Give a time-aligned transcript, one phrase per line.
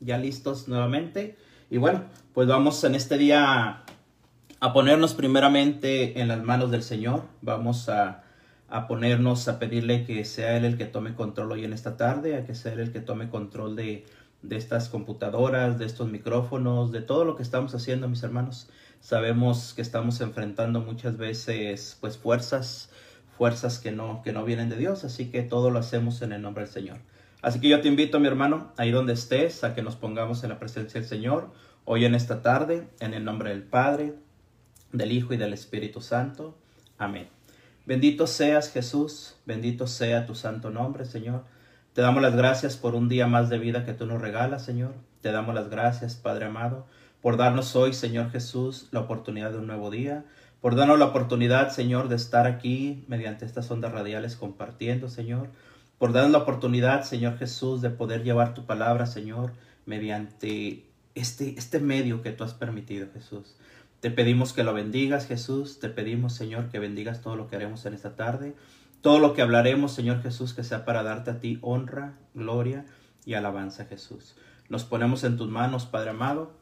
[0.00, 1.36] ya listos nuevamente.
[1.70, 2.04] Y bueno,
[2.34, 3.82] pues vamos en este día
[4.60, 7.24] a ponernos primeramente en las manos del Señor.
[7.42, 8.24] Vamos a,
[8.68, 12.36] a ponernos a pedirle que sea Él el que tome control hoy en esta tarde,
[12.36, 14.06] a que sea Él el que tome control de,
[14.42, 18.68] de estas computadoras, de estos micrófonos, de todo lo que estamos haciendo, mis hermanos.
[19.00, 22.90] Sabemos que estamos enfrentando muchas veces pues fuerzas,
[23.36, 26.42] fuerzas que no, que no vienen de Dios, así que todo lo hacemos en el
[26.42, 26.98] nombre del Señor.
[27.46, 30.50] Así que yo te invito, mi hermano, ahí donde estés, a que nos pongamos en
[30.50, 31.52] la presencia del Señor,
[31.84, 34.14] hoy en esta tarde, en el nombre del Padre,
[34.90, 36.58] del Hijo y del Espíritu Santo.
[36.98, 37.28] Amén.
[37.84, 41.44] Bendito seas Jesús, bendito sea tu santo nombre, Señor.
[41.92, 44.94] Te damos las gracias por un día más de vida que tú nos regalas, Señor.
[45.20, 46.88] Te damos las gracias, Padre amado,
[47.22, 50.24] por darnos hoy, Señor Jesús, la oportunidad de un nuevo día,
[50.60, 55.50] por darnos la oportunidad, Señor, de estar aquí mediante estas ondas radiales compartiendo, Señor,
[55.98, 59.52] por darnos la oportunidad, Señor Jesús, de poder llevar tu palabra, Señor,
[59.86, 63.56] mediante este, este medio que tú has permitido, Jesús.
[64.00, 65.80] Te pedimos que lo bendigas, Jesús.
[65.80, 68.54] Te pedimos, Señor, que bendigas todo lo que haremos en esta tarde.
[69.00, 72.84] Todo lo que hablaremos, Señor Jesús, que sea para darte a ti honra, gloria
[73.24, 74.36] y alabanza, Jesús.
[74.68, 76.52] Nos ponemos en tus manos, Padre amado.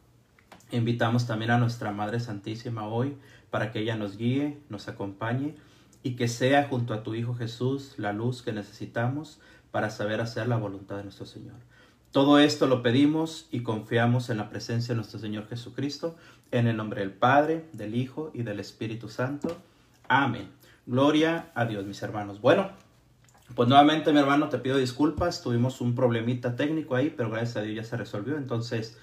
[0.70, 3.17] Invitamos también a nuestra Madre Santísima hoy
[3.51, 5.56] para que ella nos guíe, nos acompañe
[6.05, 9.41] y que sea junto a tu Hijo Jesús la luz que necesitamos
[9.72, 11.56] para saber hacer la voluntad de nuestro Señor.
[12.12, 16.14] Todo esto lo pedimos y confiamos en la presencia de nuestro Señor Jesucristo,
[16.52, 19.56] en el nombre del Padre, del Hijo y del Espíritu Santo.
[20.06, 20.48] Amén.
[20.86, 22.41] Gloria a Dios, mis hermanos.
[22.41, 22.70] Bueno,
[23.55, 25.42] pues nuevamente, mi hermano, te pido disculpas.
[25.42, 28.36] Tuvimos un problemita técnico ahí, pero gracias a Dios ya se resolvió.
[28.36, 28.98] Entonces,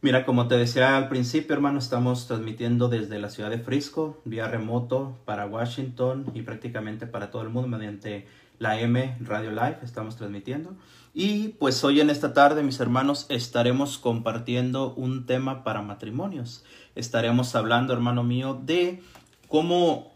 [0.00, 4.48] mira, como te decía al principio, hermano, estamos transmitiendo desde la ciudad de Frisco, vía
[4.48, 8.26] remoto para Washington y prácticamente para todo el mundo mediante
[8.58, 9.78] la M Radio Live.
[9.82, 10.74] Estamos transmitiendo.
[11.14, 16.62] Y pues hoy en esta tarde, mis hermanos, estaremos compartiendo un tema para matrimonios.
[16.94, 19.02] Estaremos hablando, hermano mío, de
[19.48, 20.12] cómo,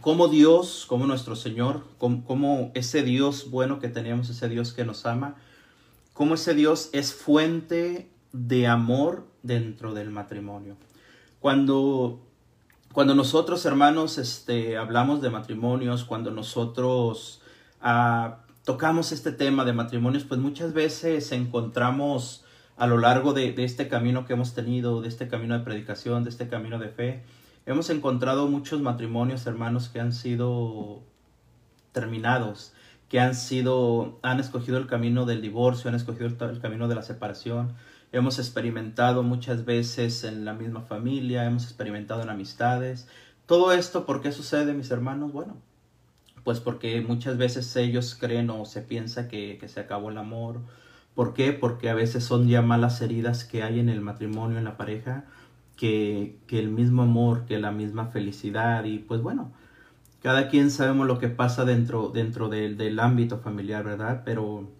[0.00, 4.84] cómo Dios, como nuestro Señor, cómo, cómo ese Dios bueno que tenemos, ese Dios que
[4.84, 5.36] nos ama,
[6.14, 10.76] cómo ese Dios es fuente de amor dentro del matrimonio.
[11.40, 12.20] Cuando,
[12.92, 17.40] cuando nosotros, hermanos, este, hablamos de matrimonios, cuando nosotros...
[17.82, 22.44] Uh, tocamos este tema de matrimonios, pues muchas veces encontramos
[22.76, 26.30] a lo largo de, este camino que hemos tenido, de este camino de predicación, de
[26.30, 27.22] este camino de fe,
[27.66, 31.02] hemos encontrado muchos matrimonios, hermanos, que han sido
[31.92, 32.72] terminados,
[33.08, 37.02] que han sido, han escogido el camino del divorcio, han escogido el, camino de la
[37.02, 37.74] separación.
[38.14, 43.08] Hemos experimentado muchas veces en la misma familia, hemos experimentado en amistades.
[43.44, 45.32] Todo esto, ¿por qué sucede, mis hermanos?
[45.32, 45.56] Bueno,
[46.44, 50.60] pues porque muchas veces ellos creen o se piensa que, se acabó el amor.
[51.16, 51.52] ¿Por qué?
[51.52, 55.24] Porque a veces son ya malas heridas que hay en el matrimonio, en la pareja,
[55.74, 59.50] que, que el mismo amor, que la misma felicidad y pues bueno,
[60.22, 64.22] cada quien sabemos lo que pasa dentro, dentro del, del ámbito familiar, ¿verdad?
[64.24, 64.70] Pero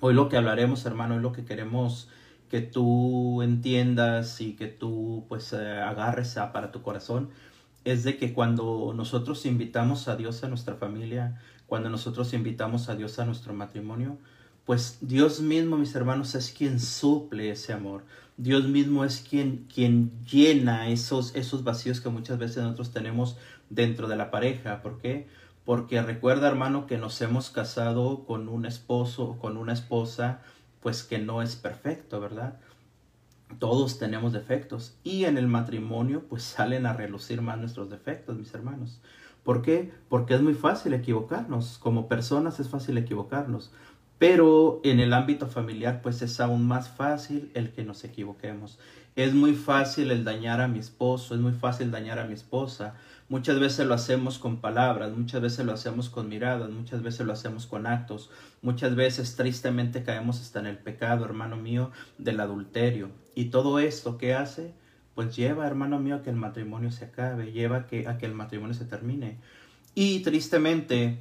[0.00, 2.10] hoy lo que hablaremos, hermano, es lo que queremos
[2.48, 7.30] que tú entiendas y que tú pues eh, agarres a, para tu corazón
[7.84, 12.96] es de que cuando nosotros invitamos a Dios a nuestra familia, cuando nosotros invitamos a
[12.96, 14.18] Dios a nuestro matrimonio,
[14.64, 18.04] pues Dios mismo, mis hermanos, es quien suple ese amor.
[18.36, 23.38] Dios mismo es quien, quien llena esos, esos vacíos que muchas veces nosotros tenemos
[23.70, 24.82] dentro de la pareja.
[24.82, 25.26] ¿Por qué?
[25.64, 30.42] Porque recuerda, hermano, que nos hemos casado con un esposo o con una esposa,
[30.80, 32.58] pues que no es perfecto, ¿verdad?
[33.58, 38.52] todos tenemos defectos y en el matrimonio pues salen a relucir más nuestros defectos, mis
[38.54, 39.00] hermanos.
[39.42, 39.92] ¿Por qué?
[40.08, 43.72] Porque es muy fácil equivocarnos, como personas es fácil equivocarnos,
[44.18, 48.78] pero en el ámbito familiar pues es aún más fácil el que nos equivoquemos.
[49.16, 52.94] Es muy fácil el dañar a mi esposo, es muy fácil dañar a mi esposa.
[53.28, 57.34] Muchas veces lo hacemos con palabras, muchas veces lo hacemos con miradas, muchas veces lo
[57.34, 58.30] hacemos con actos,
[58.62, 63.10] muchas veces tristemente caemos hasta en el pecado, hermano mío, del adulterio.
[63.34, 64.72] Y todo esto que hace,
[65.14, 68.24] pues lleva, hermano mío, a que el matrimonio se acabe, lleva a que, a que
[68.24, 69.36] el matrimonio se termine.
[69.94, 71.18] Y tristemente,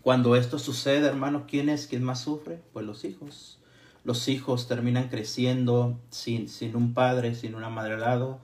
[0.00, 2.62] cuando esto sucede, hermano, ¿quién es quien más sufre?
[2.72, 3.56] Pues los hijos
[4.06, 8.38] los hijos terminan creciendo sin, sin un padre, sin una madre al lado.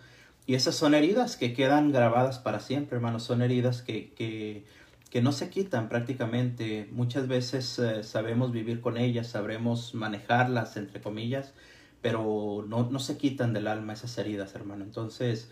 [0.52, 3.22] Y esas son heridas que quedan grabadas para siempre, hermanos.
[3.22, 4.66] Son heridas que, que,
[5.08, 6.90] que no se quitan prácticamente.
[6.92, 11.54] Muchas veces eh, sabemos vivir con ellas, sabremos manejarlas, entre comillas,
[12.02, 14.84] pero no, no se quitan del alma esas heridas, hermano.
[14.84, 15.50] Entonces,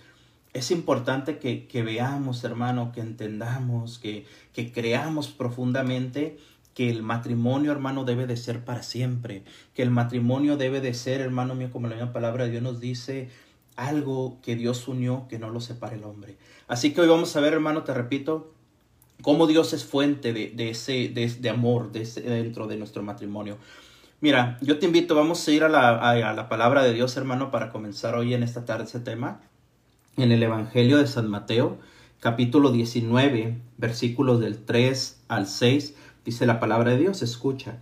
[0.52, 6.36] es importante que, que veamos, hermano, que entendamos, que, que creamos profundamente
[6.74, 11.22] que el matrimonio, hermano, debe de ser para siempre, que el matrimonio debe de ser,
[11.22, 13.30] hermano mío, como la misma palabra de Dios nos dice,
[13.80, 16.36] algo que Dios unió, que no lo separe el hombre.
[16.68, 18.52] Así que hoy vamos a ver, hermano, te repito,
[19.22, 23.58] cómo Dios es fuente de, ese de, amor de dentro de nuestro matrimonio.
[24.20, 27.50] Mira, yo te invito, vamos a ir a la, a la palabra de Dios, hermano,
[27.50, 29.40] para comenzar hoy en esta tarde ese tema.
[30.16, 31.78] En el Evangelio de San Mateo,
[32.18, 35.94] capítulo 19, versículos del 3 al 6,
[36.24, 37.78] dice la palabra de Dios, escucha.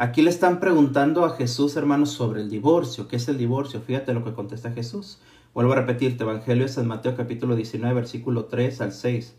[0.00, 3.08] Aquí le están preguntando a Jesús, hermanos, sobre el divorcio.
[3.08, 3.80] ¿Qué es el divorcio?
[3.80, 5.18] Fíjate lo que contesta Jesús.
[5.54, 9.34] Vuelvo a repetirte, Evangelio de San Mateo capítulo 19, versículo 3 al 6.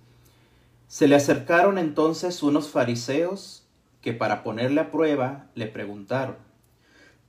[0.89, 3.69] Se le acercaron entonces unos fariseos
[4.01, 6.35] que para ponerle a prueba le preguntaron,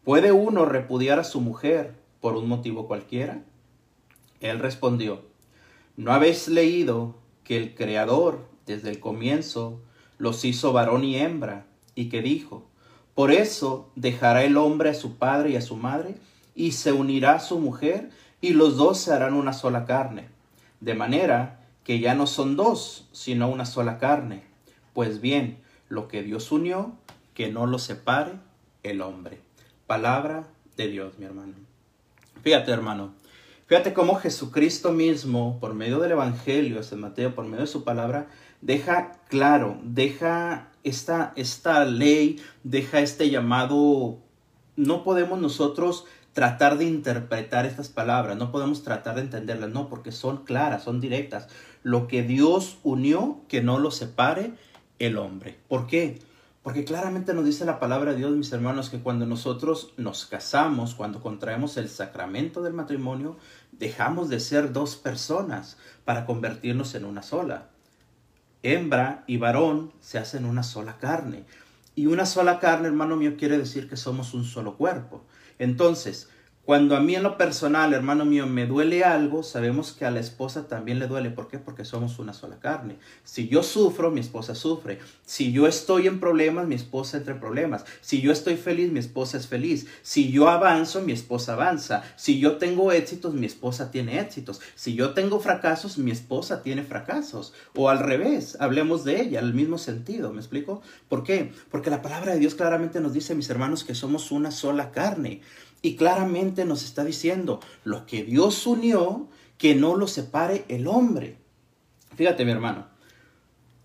[0.03, 3.45] ¿puede uno repudiar a su mujer por un motivo cualquiera?
[4.41, 5.23] Él respondió,
[5.97, 9.81] ¿no habéis leído que el Creador desde el comienzo
[10.19, 12.70] los hizo varón y hembra y que dijo,
[13.21, 16.15] por eso dejará el hombre a su padre y a su madre,
[16.55, 18.09] y se unirá a su mujer,
[18.41, 20.29] y los dos se harán una sola carne.
[20.81, 24.45] De manera que ya no son dos, sino una sola carne.
[24.95, 25.59] Pues bien,
[25.91, 26.95] lo que Dios unió,
[27.35, 28.33] que no lo separe
[28.85, 29.43] el hombre.
[29.87, 30.47] Palabra
[30.79, 31.53] de Dios, mi hermano.
[32.43, 33.13] Fíjate, hermano.
[33.67, 38.29] Fíjate cómo Jesucristo mismo, por medio del Evangelio, San Mateo, por medio de su palabra,
[38.61, 44.19] deja claro, deja esta, esta ley, deja este llamado.
[44.77, 50.13] No podemos nosotros tratar de interpretar estas palabras, no podemos tratar de entenderlas, no, porque
[50.13, 51.49] son claras, son directas.
[51.83, 54.53] Lo que Dios unió, que no lo separe
[54.99, 55.59] el hombre.
[55.69, 56.21] ¿Por qué?
[56.63, 60.95] Porque claramente nos dice la palabra de Dios, mis hermanos, que cuando nosotros nos casamos,
[60.95, 63.39] cuando contraemos el sacramento del matrimonio,
[63.73, 67.71] dejamos de ser dos personas para convertirnos en una sola
[68.63, 71.45] hembra y varón se hacen una sola carne.
[71.95, 75.25] Y una sola carne, hermano mío, quiere decir que somos un solo cuerpo.
[75.59, 76.29] Entonces,
[76.71, 80.21] cuando a mí en lo personal, hermano mío, me duele algo, sabemos que a la
[80.21, 81.31] esposa también le duele.
[81.31, 81.59] ¿Por qué?
[81.59, 82.97] Porque somos una sola carne.
[83.25, 85.01] Si yo sufro, mi esposa sufre.
[85.27, 87.85] Si yo estoy en problemas, mi esposa entra en problemas.
[88.01, 89.89] Si yo estoy feliz, mi esposa es feliz.
[90.03, 92.05] Si yo avanzo, mi esposa avanza.
[92.15, 94.61] Si yo tengo éxitos, mi esposa tiene éxitos.
[94.77, 97.53] Si yo tengo fracasos, mi esposa tiene fracasos.
[97.75, 100.33] O al revés, hablemos de ella, el mismo sentido.
[100.33, 100.83] ¿Me explico?
[101.09, 101.51] ¿Por qué?
[101.69, 105.41] Porque la palabra de Dios claramente nos dice, mis hermanos, que somos una sola carne.
[105.83, 111.39] Y claramente nos está diciendo, lo que Dios unió, que no lo separe el hombre.
[112.17, 112.87] Fíjate mi hermano,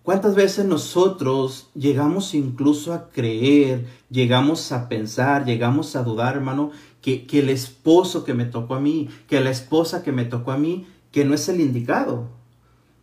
[0.03, 6.71] ¿cuántas veces nosotros llegamos incluso a creer, llegamos a pensar, llegamos a dudar, hermano,
[7.01, 10.51] que, que el esposo que me tocó a mí, que la esposa que me tocó
[10.51, 12.30] a mí, que no es el indicado?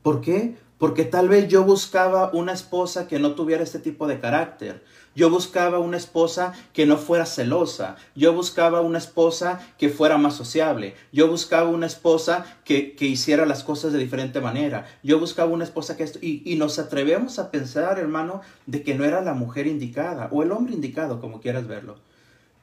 [0.02, 0.56] ¿Por qué?
[0.78, 4.84] Porque tal vez yo buscaba una esposa que no tuviera este tipo de carácter.
[5.14, 7.96] Yo buscaba una esposa que no fuera celosa.
[8.14, 10.94] Yo buscaba una esposa que fuera más sociable.
[11.12, 14.86] Yo buscaba una esposa que, que hiciera las cosas de diferente manera.
[15.02, 16.18] Yo buscaba una esposa que esto...
[16.22, 20.42] Y, y, nos atrevemos a pensar, hermano, de que no era la mujer indicada o
[20.42, 21.96] el hombre indicado, como quieras verlo.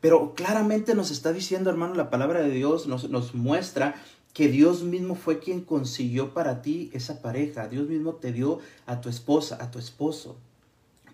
[0.01, 3.95] Pero claramente nos está diciendo, hermano, la palabra de Dios nos, nos muestra
[4.33, 7.67] que Dios mismo fue quien consiguió para ti esa pareja.
[7.67, 10.37] Dios mismo te dio a tu esposa, a tu esposo.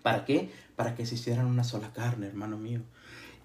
[0.02, 0.50] ¿Para qué?
[0.76, 2.82] Para que se hicieran una sola carne, hermano mío.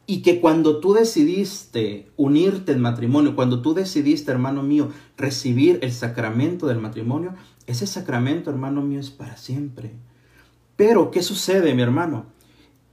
[0.06, 5.94] Y que cuando tú decidiste unirte en matrimonio, cuando tú decidiste, hermano mío, recibir el
[5.94, 7.34] sacramento del matrimonio,
[7.68, 9.92] ese sacramento, hermano mío, es para siempre.
[10.76, 12.26] Pero, ¿qué sucede, mi hermano?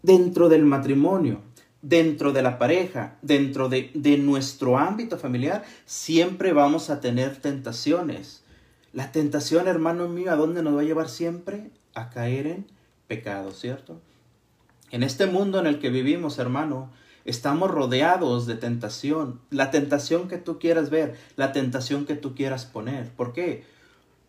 [0.03, 1.41] Dentro del matrimonio,
[1.83, 8.43] dentro de la pareja, dentro de, nuestro ámbito familiar, siempre vamos a tener tentaciones.
[8.93, 11.71] La tentación, hermano mío, ¿a dónde nos va a llevar siempre?
[11.95, 12.67] A caer en
[13.07, 14.01] pecado, ¿cierto?
[14.91, 16.91] En este mundo en el que vivimos, hermano,
[17.27, 19.39] estamos rodeados de tentación.
[19.51, 23.11] La tentación que tú quieras ver, la tentación que tú quieras poner.
[23.11, 23.65] ¿Por qué?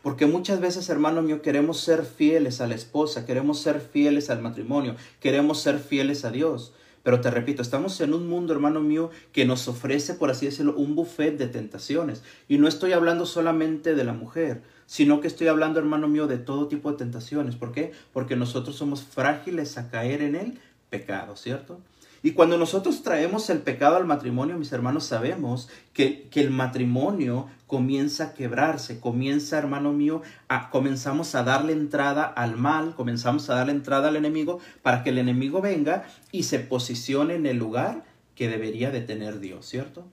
[0.01, 4.41] Porque muchas veces, hermano mío, queremos ser fieles a la esposa, queremos ser fieles al
[4.41, 6.73] matrimonio, queremos ser fieles a Dios.
[7.03, 10.75] Pero te repito, estamos en un mundo, hermano mío, que nos ofrece, por así decirlo,
[10.75, 12.21] un buffet de tentaciones.
[12.49, 16.39] Y no estoy hablando solamente de la mujer, sino que estoy hablando, hermano mío, de
[16.39, 17.55] todo tipo de tentaciones.
[17.55, 17.91] ¿Por qué?
[18.11, 21.79] Porque nosotros somos frágiles a caer en el pecado, ¿cierto?
[22.23, 27.45] Y cuando nosotros traemos el pecado al matrimonio, mis hermanos, sabemos que, que, el matrimonio
[27.67, 33.55] comienza a quebrarse, comienza, hermano mío, a, comenzamos a darle entrada al mal, comenzamos a
[33.57, 38.05] darle entrada al enemigo para que el enemigo venga y se posicione en el lugar
[38.33, 40.07] que debería de tener Dios, ¿cierto?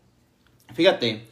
[0.75, 1.27] Fíjate,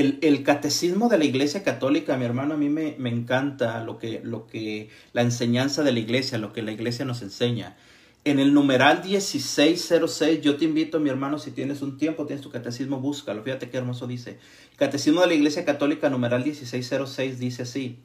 [0.00, 3.98] el, el, catecismo de la iglesia católica, mi hermano, a mí me, me encanta lo
[3.98, 7.76] que, lo que, la enseñanza de la iglesia, lo que la iglesia nos enseña.
[8.24, 12.50] En el numeral 1606, yo te invito, mi hermano, si tienes un tiempo, tienes tu
[12.50, 13.42] catecismo, búscalo.
[13.42, 14.38] Fíjate qué hermoso dice.
[14.76, 18.00] Catecismo de la Iglesia Católica, numeral 1606, dice así.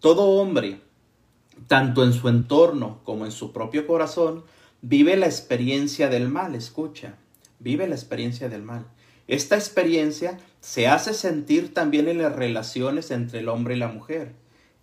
[0.00, 0.80] Todo hombre,
[1.66, 4.44] tanto en su entorno como en su propio corazón,
[4.82, 6.54] vive la experiencia del mal.
[6.54, 7.16] Escucha,
[7.58, 8.86] vive la experiencia del mal.
[9.26, 14.34] Esta experiencia se hace sentir también en las relaciones entre el hombre y la mujer.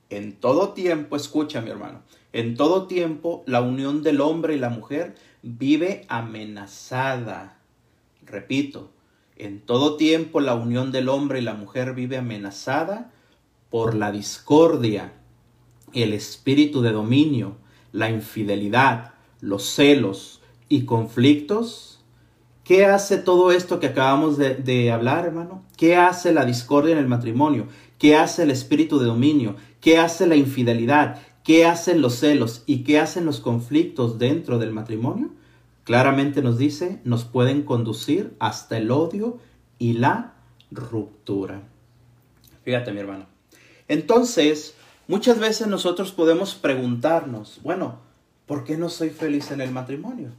[0.10, 2.02] En todo tiempo, escucha mi hermano,
[2.34, 7.60] en todo tiempo la unión del hombre y la mujer vive amenazada.
[8.26, 8.92] Repito,
[9.38, 13.12] en todo tiempo la unión del hombre y la mujer vive amenazada
[13.70, 15.14] por la discordia,
[15.94, 17.58] el espíritu de dominio,
[17.92, 21.91] la infidelidad, los celos y conflictos
[22.64, 25.64] ¿Qué hace todo esto que acabamos de, hablar, hermano?
[25.78, 27.68] ¿Qué hace la discordia en el matrimonio?
[27.98, 29.56] ¿Qué hace el espíritu de dominio?
[29.80, 31.20] ¿Qué hace la infidelidad?
[31.44, 32.64] ¿Qué hacen los celos?
[32.68, 35.32] ¿Y qué hacen los conflictos dentro del matrimonio?
[35.86, 39.40] Claramente nos dice, nos pueden conducir hasta el odio
[39.80, 40.34] y la
[40.70, 41.64] ruptura.
[42.64, 43.26] Fíjate, mi hermano.
[43.88, 44.76] Entonces,
[45.08, 47.98] muchas veces nosotros podemos preguntarnos, bueno,
[48.46, 50.30] ¿por qué no soy feliz en el matrimonio?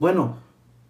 [0.00, 0.36] Bueno,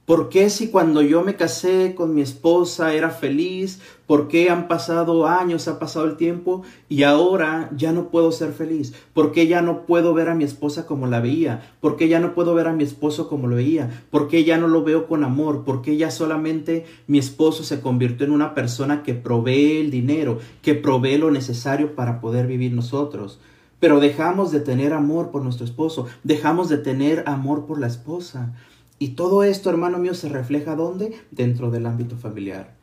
[0.06, 3.80] ¿Por qué si cuando yo me casé con mi esposa era feliz?
[4.06, 8.52] ¿Por qué han pasado años, ha pasado el tiempo y ahora ya no puedo ser
[8.52, 8.92] feliz?
[9.14, 11.74] ¿Por qué ya no puedo ver a mi esposa como la veía?
[11.80, 14.04] ¿Por qué ya no puedo ver a mi esposo como lo veía?
[14.10, 15.64] ¿Por qué ya no lo veo con amor?
[15.64, 20.38] ¿Por qué ya solamente mi esposo se convirtió en una persona que provee el dinero,
[20.60, 23.40] que provee lo necesario para poder vivir nosotros?
[23.80, 28.52] Pero dejamos de tener amor por nuestro esposo, dejamos de tener amor por la esposa.
[28.98, 31.12] Y todo esto, hermano mío, se refleja ¿dónde?
[31.30, 32.74] Dentro del ámbito familiar.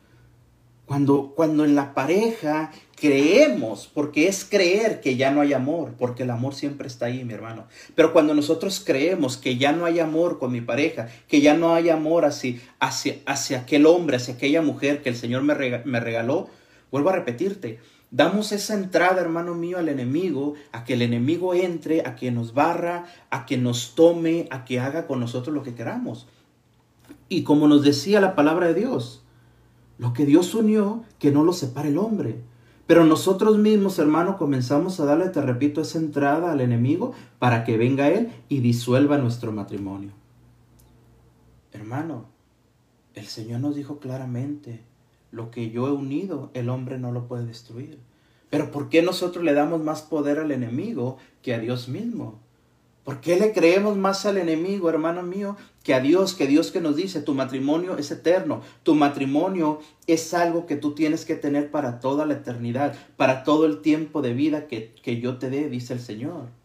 [0.84, 6.24] Cuando, cuando en la pareja creemos, porque es creer que ya no hay amor, porque
[6.24, 7.66] el amor siempre está ahí, mi hermano.
[7.94, 11.74] Pero cuando nosotros creemos que ya no hay amor con mi pareja, que ya no
[11.74, 15.54] hay amor hacia, hacia, hacia aquel hombre, hacia aquella mujer que el Señor me,
[15.84, 16.48] me regaló,
[16.90, 17.78] vuelvo a repetirte,
[18.12, 22.52] Damos esa entrada, hermano mío, al enemigo, a que el enemigo entre, a que nos
[22.52, 26.28] barra, a que nos tome, a que haga con nosotros lo que queramos.
[27.30, 29.22] Y como nos decía la palabra de Dios,
[29.96, 32.42] lo que Dios unió, que no lo separe el hombre.
[32.86, 37.78] Pero nosotros mismos, hermano, comenzamos a darle, te repito, esa entrada al enemigo para que
[37.78, 40.10] venga él y disuelva nuestro matrimonio.
[41.72, 42.26] Hermano,
[43.14, 44.84] el Señor nos dijo claramente,
[45.32, 47.98] lo que yo he unido, el hombre no lo puede destruir.
[48.50, 52.38] Pero ¿por qué nosotros le damos más poder al enemigo que a Dios mismo?
[53.02, 56.80] ¿Por qué le creemos más al enemigo, hermano mío, que a Dios, que Dios que
[56.80, 61.72] nos dice, tu matrimonio es eterno, tu matrimonio es algo que tú tienes que tener
[61.72, 65.68] para toda la eternidad, para todo el tiempo de vida que, que yo te dé,
[65.68, 66.61] dice el Señor?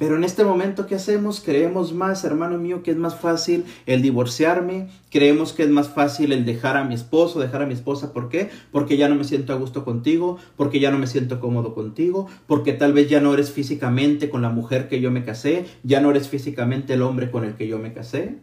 [0.00, 1.42] Pero en este momento, ¿qué hacemos?
[1.44, 4.88] Creemos más, hermano mío, que es más fácil el divorciarme.
[5.10, 8.14] Creemos que es más fácil el dejar a mi esposo, dejar a mi esposa.
[8.14, 8.48] ¿Por qué?
[8.72, 12.28] Porque ya no me siento a gusto contigo, porque ya no me siento cómodo contigo,
[12.46, 16.00] porque tal vez ya no eres físicamente con la mujer que yo me casé, ya
[16.00, 18.38] no eres físicamente el hombre con el que yo me casé.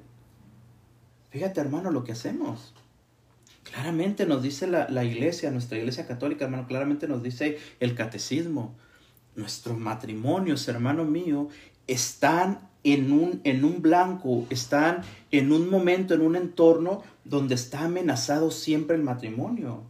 [1.31, 2.75] Fíjate, hermano, lo que hacemos.
[3.63, 8.75] Claramente nos dice la, la iglesia, nuestra iglesia católica, hermano, claramente nos dice el catecismo
[9.37, 11.47] nuestros matrimonios, hermano mío,
[11.87, 15.01] están en un, en un blanco, están
[15.31, 19.83] en un momento, en un entorno donde está amenazado siempre el matrimonio.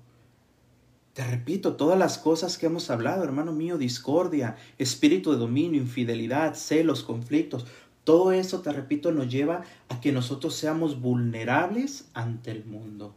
[1.14, 6.54] Te repito, todas las cosas que hemos hablado, hermano mío, discordia, espíritu de dominio, infidelidad,
[6.54, 7.66] celos, conflictos,
[8.04, 13.16] todo eso, te repito, nos lleva a que nosotros seamos vulnerables ante el mundo.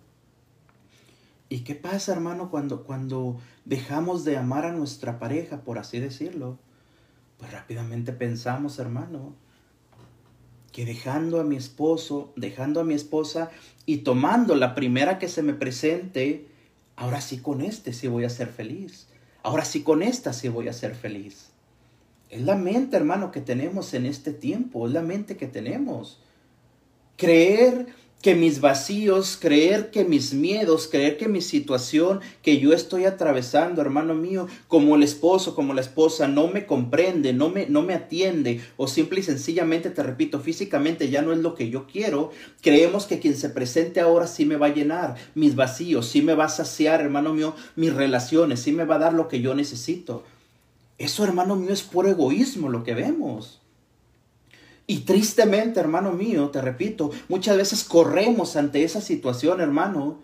[1.50, 6.58] ¿Y qué pasa, hermano, cuando, cuando dejamos de amar a nuestra pareja, por así decirlo?
[7.38, 9.34] Pues rápidamente pensamos, hermano,
[10.70, 13.50] que dejando a mi esposo, dejando a mi esposa
[13.84, 16.46] y tomando la primera que se me presente,
[16.94, 19.08] ahora sí con este sí voy a ser feliz.
[19.42, 21.50] Ahora sí con esta sí voy a ser feliz.
[22.28, 26.20] Es la mente, hermano, que tenemos en este tiempo, es la mente que tenemos.
[27.16, 27.88] Creer
[28.22, 33.80] que mis vacíos, creer que mis miedos, creer que mi situación que yo estoy atravesando,
[33.80, 37.94] hermano mío, como el esposo, como la esposa, no me comprende, no me, no me
[37.94, 42.30] atiende, o simple y sencillamente, te repito, físicamente ya no es lo que yo quiero,
[42.60, 46.34] creemos que quien se presente ahora sí me va a llenar mis vacíos, sí me
[46.34, 49.54] va a saciar, hermano mío, mis relaciones, sí me va a dar lo que yo
[49.54, 50.24] necesito.
[50.98, 53.59] Eso, hermano mío, es puro egoísmo lo que vemos.
[54.90, 60.18] Y tristemente, hermano mío, te repito, muchas veces corremos ante esa situación, hermano,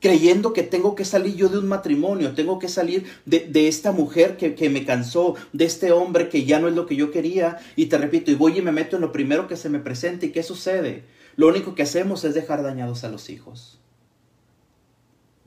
[0.00, 4.36] creyendo que tengo que salir yo de un matrimonio, tengo que salir de, esta mujer
[4.36, 7.56] que, que, me cansó, de este hombre que ya no es lo que yo quería,
[7.74, 10.26] y te repito, y voy y me meto en lo primero que se me presente,
[10.26, 11.04] ¿y qué sucede?
[11.36, 13.81] Lo único que hacemos es dejar dañados a los hijos.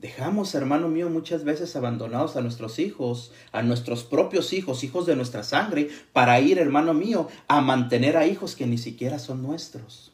[0.06, 5.16] Dejamos, hermano mío, muchas veces abandonados a nuestros hijos, a nuestros propios hijos, hijos de
[5.16, 10.12] nuestra sangre, para ir, hermano mío, a mantener a hijos que ni siquiera son nuestros.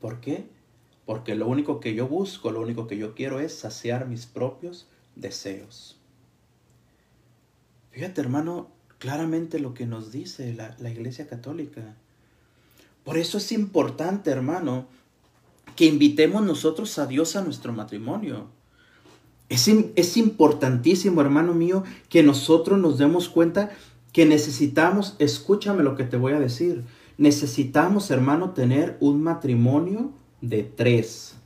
[0.00, 0.48] ¿Por qué?
[1.06, 4.88] Porque lo único que yo busco, lo único que yo quiero es saciar mis propios
[5.14, 6.00] deseos.
[7.92, 11.94] Fíjate, hermano, claramente lo que nos dice la, la Iglesia Católica.
[13.04, 14.88] Por eso es importante, hermano,
[15.80, 18.48] que invitemos nosotros a Dios a nuestro matrimonio.
[19.48, 23.70] Es, es importantísimo, hermano mío, que nosotros nos demos cuenta
[24.12, 26.84] que necesitamos, escúchame lo que te voy a decir,
[27.16, 31.36] necesitamos, hermano, tener un matrimonio de tres.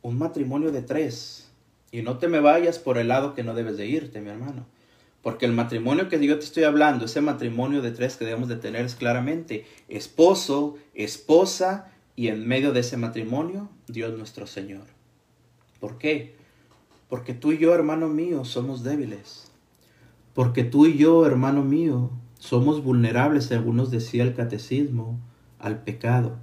[0.00, 1.50] Un matrimonio de tres.
[1.90, 4.66] Y no te me vayas por el lado que no debes de irte, mi hermano.
[5.20, 8.54] Porque el matrimonio que yo te estoy hablando, ese matrimonio de tres que debemos de
[8.54, 14.82] tener es claramente esposo, esposa y en medio de ese matrimonio, Dios nuestro Señor.
[15.78, 16.34] ¿Por qué?
[17.08, 19.52] Porque tú y yo, hermano mío, somos débiles.
[20.34, 22.10] Porque tú y yo, hermano mío,
[22.40, 25.16] somos vulnerables, según nos decía el catecismo,
[25.60, 26.38] al pecado.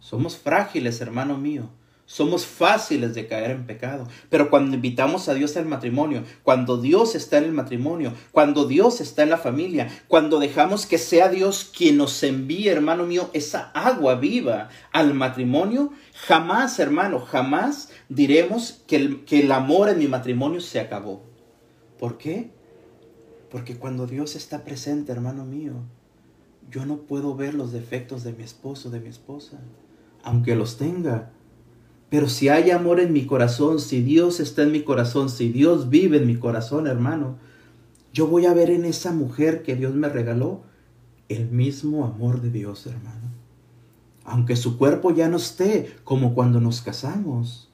[0.00, 1.70] Somos frágiles, hermano mío.
[2.08, 7.16] Somos fáciles de caer en pecado, pero cuando invitamos a Dios al matrimonio, cuando Dios
[7.16, 11.68] está en el matrimonio, cuando Dios está en la familia, cuando dejamos que sea Dios
[11.76, 18.96] quien nos envíe, hermano mío, esa agua viva al matrimonio, jamás, hermano, jamás diremos que
[18.96, 21.24] el, que el amor en mi matrimonio se acabó.
[21.98, 22.52] ¿Por qué?
[23.50, 25.72] Porque cuando Dios está presente, hermano mío,
[26.70, 29.58] yo no puedo ver los defectos de mi esposo, de mi esposa,
[30.22, 31.32] aunque los tenga
[32.08, 35.90] pero si hay amor en mi corazón, si Dios está en mi corazón, si Dios
[35.90, 37.36] vive en mi corazón, hermano,
[38.12, 40.62] yo voy a ver en esa mujer que Dios me regaló
[41.28, 43.30] el mismo amor de Dios, hermano.
[44.24, 47.70] Aunque su cuerpo ya no esté como cuando nos casamos.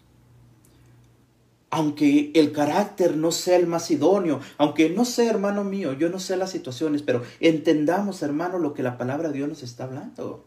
[1.70, 6.18] Aunque el carácter no sea el más idóneo, aunque no sé, hermano mío, yo no
[6.18, 10.46] sé las situaciones, pero entendamos, hermano, lo que la palabra de Dios nos está hablando.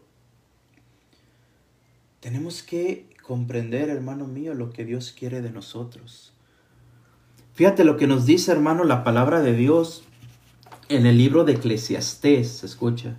[2.20, 6.32] Tenemos que comprender, hermano mío, lo que Dios quiere de nosotros.
[7.54, 10.04] Fíjate lo que nos dice, hermano, la palabra de Dios
[10.88, 13.16] en el libro de Eclesiastés, escucha.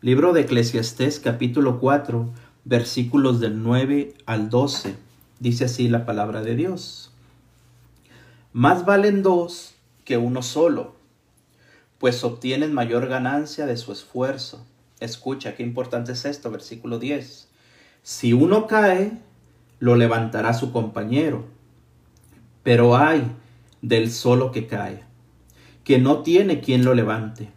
[0.00, 2.32] Libro de Eclesiastés capítulo 4,
[2.64, 4.96] versículos del 9 al 12.
[5.38, 7.12] Dice así la palabra de Dios.
[8.52, 10.96] Más valen dos que uno solo,
[11.98, 14.66] pues obtienen mayor ganancia de su esfuerzo.
[14.98, 17.48] Escucha, qué importante es esto, versículo 10.
[18.02, 19.12] Si uno cae,
[19.84, 21.44] lo levantará su compañero.
[22.62, 23.30] Pero hay
[23.82, 25.02] del solo que cae,
[25.84, 27.50] que no tiene quien lo levante.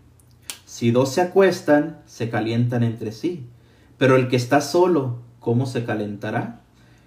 [0.66, 3.46] Si dos se acuestan, se calientan entre sí,
[3.98, 6.60] pero el que está solo, ¿cómo se calentará?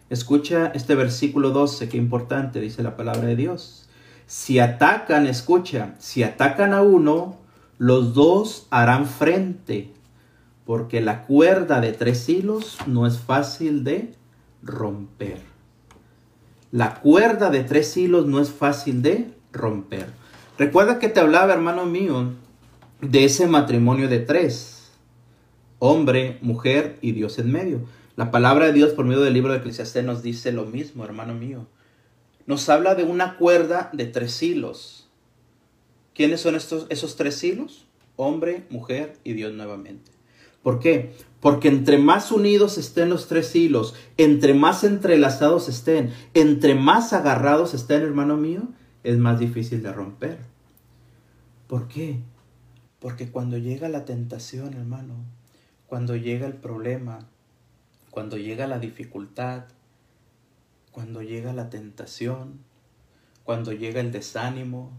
[0.08, 3.90] Escucha este versículo 12, qué importante, dice la palabra de Dios.
[4.26, 7.36] Si atacan, escucha, si atacan a uno,
[7.76, 9.92] los dos harán frente,
[10.64, 14.18] porque la cuerda de tres hilos no es fácil de
[14.62, 15.38] romper.
[16.72, 20.06] La cuerda de tres hilos no es fácil de romper.
[20.58, 22.32] Recuerda que te hablaba, hermano mío,
[23.00, 24.90] de ese matrimonio de tres.
[25.78, 27.80] Hombre, mujer y Dios en medio.
[28.16, 31.34] La palabra de Dios por medio del libro de Eclesiastés nos dice lo mismo, hermano
[31.34, 31.66] mío.
[32.46, 35.08] Nos habla de una cuerda de tres hilos.
[36.14, 37.86] ¿Quiénes son estos, esos tres hilos?
[38.16, 40.10] Hombre, mujer y Dios nuevamente.
[40.62, 41.14] ¿Por qué?
[41.40, 47.72] Porque entre más unidos estén los tres hilos, entre más entrelazados estén, entre más agarrados
[47.72, 48.68] estén, hermano mío,
[49.02, 50.38] es más difícil de romper.
[51.66, 52.20] ¿Por qué?
[52.98, 55.14] Porque cuando llega la tentación, hermano,
[55.86, 57.20] cuando llega el problema,
[58.10, 59.64] cuando llega la dificultad,
[60.92, 62.60] cuando llega la tentación,
[63.44, 64.92] cuando llega el desánimo,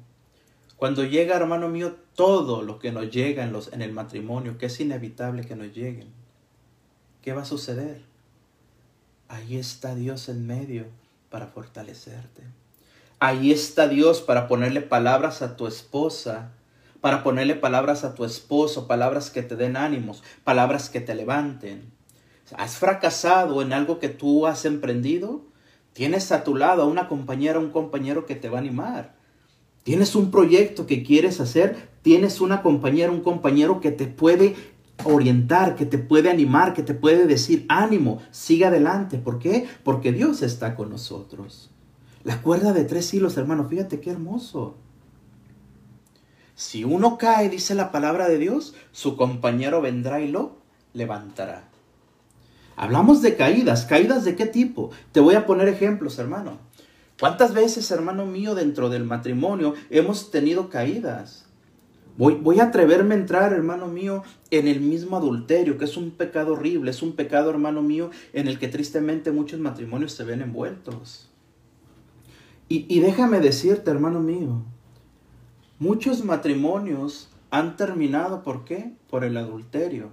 [0.82, 4.66] cuando llega, hermano mío, todo lo que nos llega en, los, en el matrimonio, que
[4.66, 6.08] es inevitable que nos lleguen,
[7.22, 8.02] ¿qué va a suceder?
[9.28, 10.88] Ahí está Dios en medio
[11.30, 12.42] para fortalecerte.
[13.20, 16.54] Ahí está Dios para ponerle palabras a tu esposa,
[17.00, 21.92] para ponerle palabras a tu esposo, palabras que te den ánimos, palabras que te levanten.
[22.58, 25.44] ¿Has fracasado en algo que tú has emprendido?
[25.94, 29.21] Tienes a tu lado a una compañera, un compañero que te va a animar.
[29.84, 34.56] Tienes un proyecto que quieres hacer, tienes una compañera, un compañero que te puede
[35.04, 39.18] orientar, que te puede animar, que te puede decir, ánimo, sigue adelante.
[39.18, 39.68] ¿Por qué?
[39.84, 41.72] Porque Dios está con nosotros.
[42.24, 44.76] La cuerda de tres hilos, hermano, fíjate qué hermoso.
[46.54, 50.58] Si uno cae, dice la palabra de Dios, su compañero vendrá y lo
[50.94, 51.72] levantará.
[52.76, 53.86] Hablamos de caídas.
[53.86, 54.92] ¿Caídas de qué tipo?
[55.12, 56.60] Te voy a poner ejemplos, hermano.
[57.22, 61.46] ¿Cuántas veces, hermano mío, dentro del matrimonio hemos tenido caídas?
[62.18, 66.12] Voy, voy, a atreverme a entrar, hermano mío, en el mismo adulterio, que es un
[66.12, 70.42] pecado horrible, es un pecado, hermano mío, en el que tristemente muchos matrimonios se ven
[70.42, 71.30] envueltos.
[72.68, 74.66] Y, y déjame decirte, hermano mío,
[75.82, 78.94] Muchos matrimonios han terminado, ¿por qué?
[79.10, 80.12] Por el adulterio.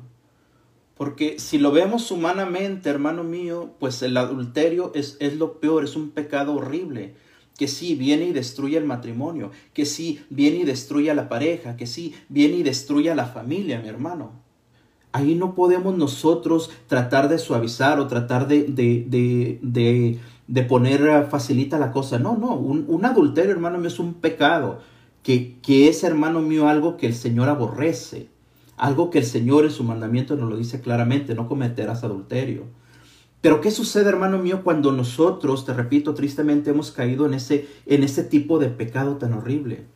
[0.98, 5.96] Porque si lo vemos humanamente, hermano mío, pues el adulterio es, es lo peor, es
[5.96, 7.14] un pecado horrible.
[7.56, 11.76] Que sí viene y destruye el matrimonio, que sí viene y destruye a la pareja,
[11.76, 14.32] que sí viene y destruye a la familia, mi hermano.
[15.12, 21.78] Ahí no podemos nosotros tratar de suavizar o tratar de, de, de, de poner facilita
[21.78, 22.18] la cosa.
[22.18, 24.80] No, no, un, un adulterio, hermano mío, es un pecado.
[25.22, 28.30] Que, es, hermano mío, algo que el Señor aborrece,
[28.78, 32.64] algo que el Señor en su mandamiento nos lo dice claramente, no cometerás adulterio.
[33.40, 38.02] Pero ¿qué sucede, hermano mío, cuando nosotros, te repito, tristemente hemos caído en ese, en
[38.02, 39.86] ese tipo de pecado tan horrible?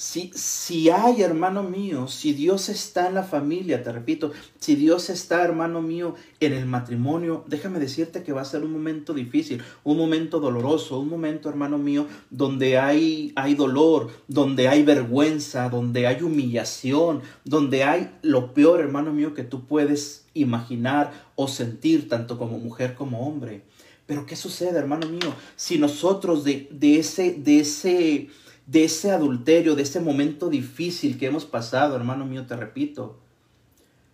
[0.00, 5.10] Si, si hay, hermano mío, si Dios está en la familia, te repito, si Dios
[5.10, 9.62] está, hermano mío, en el matrimonio, déjame decirte que va a ser un momento difícil,
[9.84, 16.06] un momento doloroso, un momento, hermano mío, donde hay, hay dolor, donde hay vergüenza, donde
[16.06, 22.38] hay humillación, donde hay lo peor, hermano mío, que tú puedes imaginar o sentir, tanto
[22.38, 23.64] como mujer como hombre.
[24.06, 25.34] Pero ¿qué sucede, hermano mío?
[25.56, 28.30] Si nosotros de, de ese, de ese,
[28.70, 33.18] de ese adulterio, de ese momento difícil que hemos pasado, hermano mío, te repito,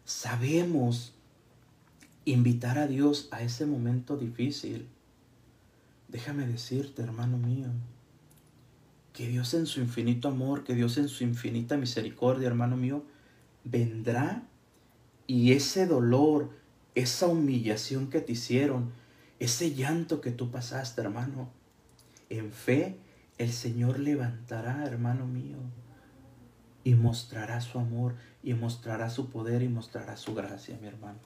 [0.07, 1.12] sabemos
[2.25, 4.88] invitar a Dios a ese momento difícil.
[6.09, 7.66] Déjame decirte, hermano mío,
[9.12, 13.05] que Dios en su infinito amor, que Dios en su infinita misericordia, hermano mío,
[13.62, 14.42] vendrá
[15.27, 16.49] y ese dolor,
[16.95, 18.90] esa humillación que te hicieron,
[19.38, 21.51] ese llanto que tú pasaste, hermano,
[22.31, 22.97] en fe
[23.38, 25.59] el Señor levantará, hermano mío,
[26.85, 31.18] y mostrará su amor, y mostrará su poder, y mostrará su gracia, mi hermano.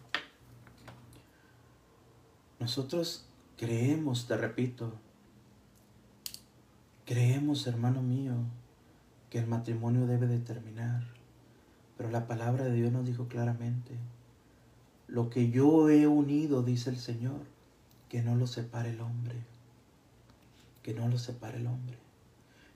[2.59, 4.93] Nosotros creemos, te repito,
[7.05, 8.35] creemos, hermano mío,
[9.29, 11.05] que el matrimonio debe de terminar.
[11.97, 13.93] Pero la palabra de Dios nos dijo claramente,
[15.07, 17.43] lo que yo he unido, dice el Señor,
[18.09, 19.37] que no lo separe el hombre
[20.83, 21.99] que no lo separe el hombre,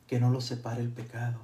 [0.06, 1.40] que no lo separe el pecado,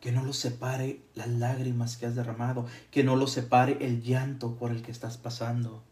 [0.00, 4.56] que no lo separe las lágrimas que has derramado, que no lo separe el llanto
[4.56, 5.82] por el que estás pasando.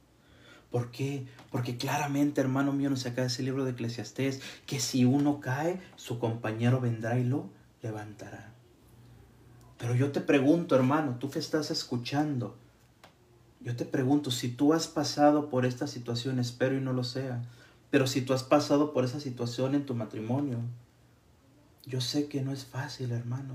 [0.70, 1.26] ¿Por qué?
[1.50, 6.18] Porque claramente, hermano mío, nos saca ese libro de Eclesiastés, que si uno cae, su
[6.18, 7.48] compañero vendrá y lo
[7.82, 8.52] levantará.
[9.78, 12.56] Pero yo te pregunto, hermano, tú que estás escuchando,
[13.60, 17.42] yo te pregunto, si tú has pasado por esta situación, espero y no lo sea,
[17.90, 20.58] pero si tú has pasado por esa situación en tu matrimonio,
[21.84, 23.54] yo sé que no es fácil, hermano.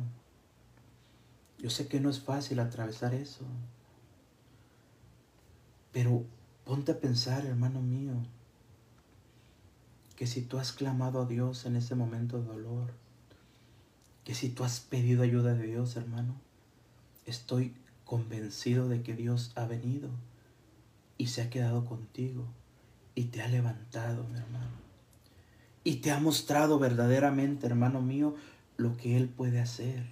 [1.57, 3.45] Yo sé que no es fácil atravesar eso.
[5.91, 6.23] Pero
[6.63, 8.13] ponte a pensar, hermano mío,
[10.15, 12.93] que si tú has clamado a Dios en ese momento de dolor,
[14.23, 16.35] que si tú has pedido ayuda de Dios, hermano,
[17.25, 20.09] estoy convencido de que Dios ha venido
[21.17, 22.47] y se ha quedado contigo
[23.15, 24.71] y te ha levantado, mi hermano.
[25.83, 28.35] Y te ha mostrado verdaderamente, hermano mío,
[28.77, 30.03] lo que Él puede hacer.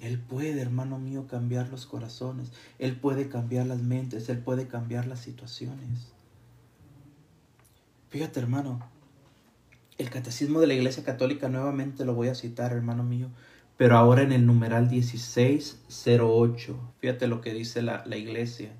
[0.00, 2.50] Él puede, hermano mío, cambiar los corazones.
[2.80, 4.28] Él puede cambiar las mentes.
[4.28, 6.12] Él puede cambiar las situaciones.
[8.10, 8.80] Fíjate, hermano,
[9.98, 13.28] el catecismo de la Iglesia Católica nuevamente lo voy a citar, hermano mío,
[13.76, 16.94] pero ahora en el numeral 1608.
[16.98, 18.72] Fíjate lo que dice la, la Iglesia.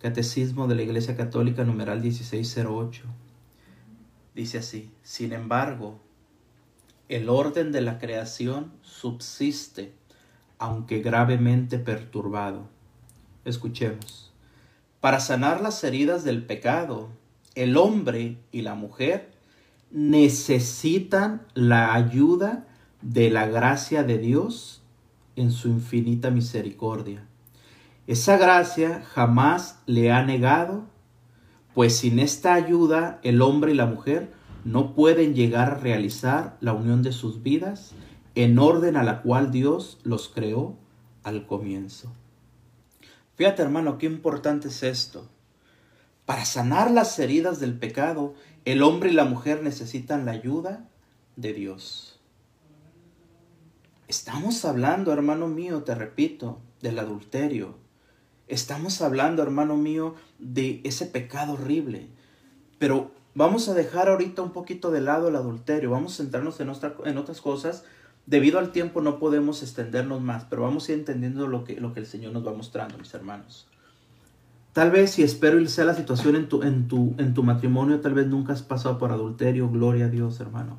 [0.00, 3.02] Catecismo de la Iglesia Católica, numeral 1608.
[4.34, 6.00] Dice así, sin embargo,
[7.10, 9.92] el orden de la creación subsiste,
[10.58, 12.66] aunque gravemente perturbado.
[13.44, 14.32] Escuchemos.
[15.00, 17.10] Para sanar las heridas del pecado,
[17.54, 19.30] el hombre y la mujer
[19.90, 22.66] necesitan la ayuda
[23.02, 24.80] de la gracia de Dios
[25.36, 27.26] en su infinita misericordia.
[28.06, 30.84] Esa gracia jamás le ha negado,
[31.74, 34.32] pues sin esta ayuda el hombre y la mujer
[34.64, 37.92] no pueden llegar a realizar la unión de sus vidas
[38.34, 40.76] en orden a la cual Dios los creó
[41.22, 42.12] al comienzo.
[43.36, 45.28] Fíjate hermano, qué importante es esto.
[46.26, 48.34] Para sanar las heridas del pecado,
[48.64, 50.88] el hombre y la mujer necesitan la ayuda
[51.36, 52.20] de Dios.
[54.06, 57.79] Estamos hablando, hermano mío, te repito, del adulterio.
[58.50, 62.08] Estamos hablando, hermano mío, de ese pecado horrible.
[62.80, 65.90] Pero vamos a dejar ahorita un poquito de lado el adulterio.
[65.92, 67.84] Vamos a centrarnos en, otras cosas.
[68.26, 71.94] Debido al tiempo no podemos extendernos más, pero vamos a ir entendiendo lo que, lo
[71.94, 73.68] que el Señor nos va mostrando, mis hermanos.
[74.72, 78.14] Tal vez, si espero sea la situación en tu, en, tu, en tu matrimonio, tal
[78.14, 80.78] vez nunca has pasado por adulterio, gloria a Dios, hermano.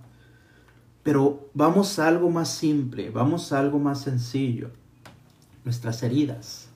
[1.03, 4.71] Pero vamos a algo más simple, vamos a algo más sencillo.
[5.63, 6.70] Nuestras heridas.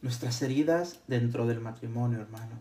[0.00, 2.60] Nuestras heridas dentro del matrimonio, hermano.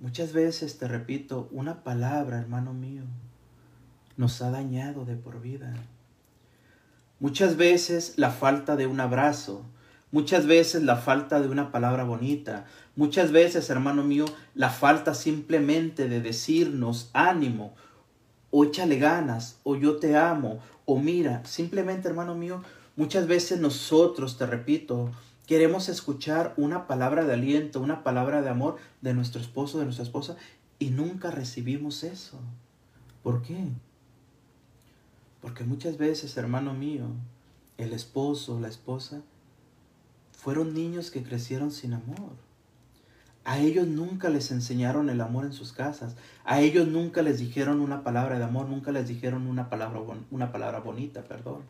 [0.00, 3.02] Muchas veces, te repito, una palabra, hermano mío,
[4.16, 5.74] nos ha dañado de por vida.
[7.20, 9.66] Muchas veces la falta de un abrazo,
[10.12, 12.64] muchas veces la falta de una palabra bonita,
[12.96, 17.74] muchas veces, hermano mío, la falta simplemente de decirnos ánimo,
[18.50, 22.62] o échale ganas, o yo te amo, o mira, simplemente, hermano mío,
[22.96, 25.10] muchas veces nosotros, te repito,
[25.46, 30.04] queremos escuchar una palabra de aliento, una palabra de amor de nuestro esposo, de nuestra
[30.04, 30.36] esposa,
[30.78, 32.38] y nunca recibimos eso.
[33.22, 33.68] ¿Por qué?
[35.40, 37.06] Porque muchas veces, hermano mío,
[37.78, 39.22] el esposo, la esposa,
[40.32, 42.32] fueron niños que crecieron sin amor.
[43.44, 46.16] A ellos nunca les enseñaron el amor en sus casas.
[46.44, 50.50] A ellos nunca les dijeron una palabra de amor, nunca les dijeron una palabra, una
[50.50, 51.62] palabra bonita, perdón.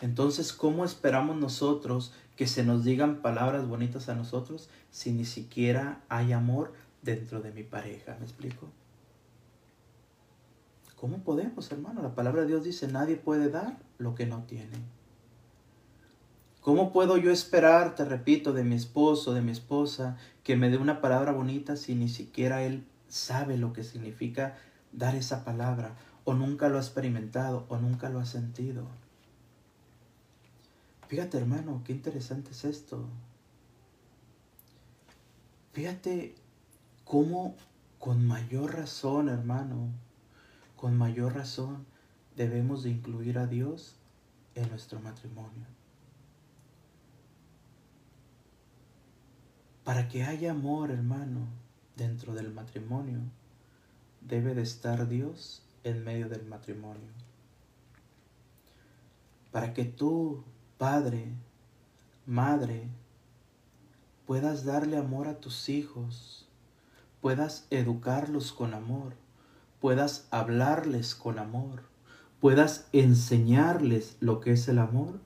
[0.00, 6.04] Entonces, ¿cómo esperamos nosotros que se nos digan palabras bonitas a nosotros si ni siquiera
[6.08, 6.72] hay amor
[7.02, 8.16] dentro de mi pareja?
[8.20, 8.68] ¿Me explico?
[10.94, 12.00] ¿Cómo podemos, hermano?
[12.00, 14.78] La palabra de Dios dice, nadie puede dar lo que no tiene.
[16.60, 20.76] ¿Cómo puedo yo esperar, te repito, de mi esposo, de mi esposa, que me dé
[20.76, 24.56] una palabra bonita si ni siquiera él sabe lo que significa
[24.92, 28.86] dar esa palabra, o nunca lo ha experimentado, o nunca lo ha sentido?
[31.08, 33.08] Fíjate, hermano, qué interesante es esto.
[35.72, 36.34] Fíjate
[37.04, 37.56] cómo
[37.98, 39.88] con mayor razón, hermano,
[40.76, 41.86] con mayor razón
[42.36, 43.96] debemos de incluir a Dios
[44.54, 45.66] en nuestro matrimonio.
[49.84, 51.46] Para que haya amor, hermano,
[51.96, 53.20] dentro del matrimonio,
[54.20, 57.08] debe de estar Dios en medio del matrimonio.
[59.50, 60.44] Para que tú,
[60.78, 61.34] padre,
[62.24, 62.88] madre,
[64.26, 66.48] puedas darle amor a tus hijos,
[67.20, 69.14] puedas educarlos con amor,
[69.80, 71.82] puedas hablarles con amor,
[72.40, 75.20] puedas enseñarles lo que es el amor,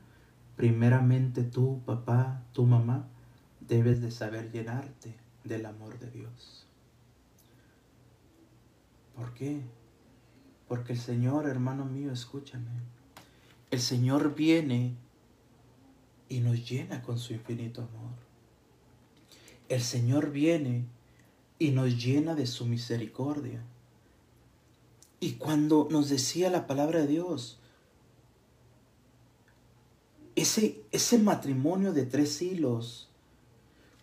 [0.57, 3.07] primeramente tú, papá, tu mamá,
[3.61, 6.67] debes de saber llenarte del amor de Dios.
[9.15, 9.61] ¿Por qué?
[10.67, 12.71] Porque el Señor, hermano mío, escúchame,
[13.71, 14.97] el Señor viene
[16.33, 18.15] y nos llena con su infinito amor.
[19.69, 20.87] El Señor viene
[21.59, 23.63] y nos llena de su misericordia.
[25.21, 27.59] Y cuando nos decía la palabra de Dios,
[30.35, 33.11] ese, ese matrimonio de tres hilos,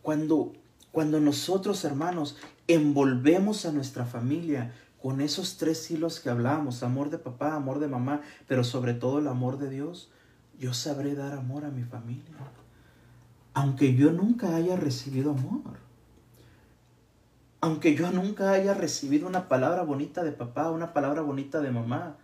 [0.04, 0.54] cuando,
[0.92, 2.38] cuando nosotros, hermanos,
[2.68, 7.88] envolvemos a nuestra familia con esos tres hilos que hablamos, amor de papá, amor de
[7.88, 10.12] mamá, pero sobre todo el amor de Dios,
[10.60, 12.36] yo sabré dar amor a mi familia.
[13.54, 15.80] Aunque yo nunca haya recibido amor.
[17.62, 22.17] Aunque yo nunca haya recibido una palabra bonita de papá, una palabra bonita de mamá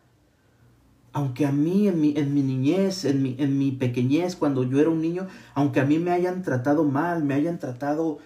[1.15, 4.81] aunque a mí en mi, en mi niñez, en mi, en mi pequeñez, cuando yo
[4.81, 8.17] era un niño, aunque a mí me hayan tratado mal, me hayan tratado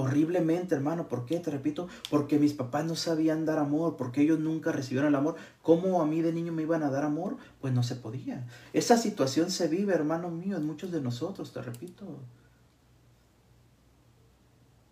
[0.00, 1.08] horriblemente, hermano.
[1.08, 1.38] ¿Por qué?
[1.40, 5.36] Te repito, porque mis papás no sabían dar amor, porque ellos nunca recibieron el amor.
[5.62, 7.36] ¿Cómo a mí de niño me iban a dar amor?
[7.60, 8.46] Pues no se podía.
[8.72, 12.06] Esa situación se vive, hermano mío, en muchos de nosotros, te repito.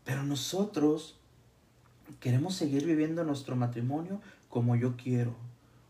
[0.05, 1.17] Pero nosotros
[2.21, 5.35] queremos seguir viviendo nuestro matrimonio como yo quiero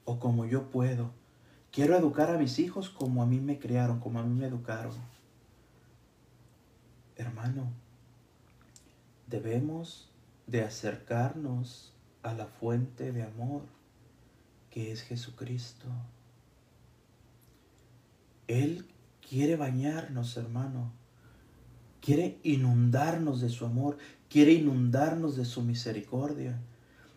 [0.05, 1.11] o como yo puedo
[1.77, 4.95] Quiero educar a mis hijos como a mí me criaron, como a mí me educaron.
[7.17, 7.71] Hermano,
[9.27, 10.11] debemos
[10.47, 13.63] de acercarnos a la fuente de amor
[14.71, 15.87] que es Jesucristo.
[18.47, 18.87] Él
[19.29, 20.93] quiere bañarnos, hermano.
[22.01, 23.97] Quiere inundarnos de su amor.
[24.29, 26.61] Quiere inundarnos de su misericordia.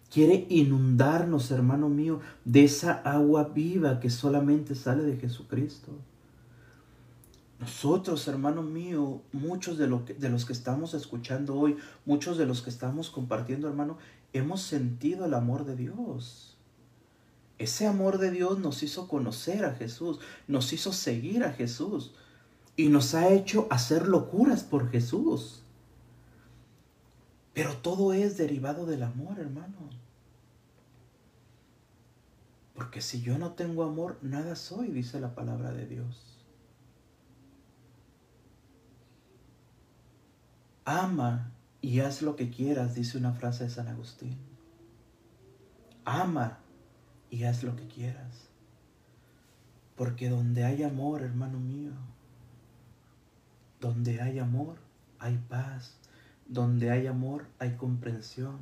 [0.10, 5.92] Quiere inundarnos, hermano mío, de esa agua viva que solamente sale de Jesucristo.
[7.60, 12.70] Nosotros, hermano mío, muchos de, de los que estamos escuchando hoy, muchos de los que
[12.70, 13.98] estamos compartiendo, hermano,
[14.32, 16.58] hemos sentido el amor de Dios.
[17.58, 22.14] Ese amor de Dios nos hizo conocer a Jesús, nos hizo seguir a Jesús
[22.78, 25.62] y nos ha hecho hacer locuras por Jesús.
[27.54, 29.90] Pero todo es derivado del amor, hermano.
[32.74, 36.29] Porque si yo no tengo amor, nada soy, dice la palabra de Dios.
[40.92, 44.40] Ama y haz lo que quieras, dice una frase de San Agustín.
[46.04, 46.58] Ama
[47.30, 48.50] y haz lo que quieras.
[49.96, 51.92] Porque donde hay amor, hermano mío,
[53.80, 54.78] donde hay amor,
[55.20, 55.96] hay paz.
[56.48, 58.58] Donde hay amor, hay comprensión.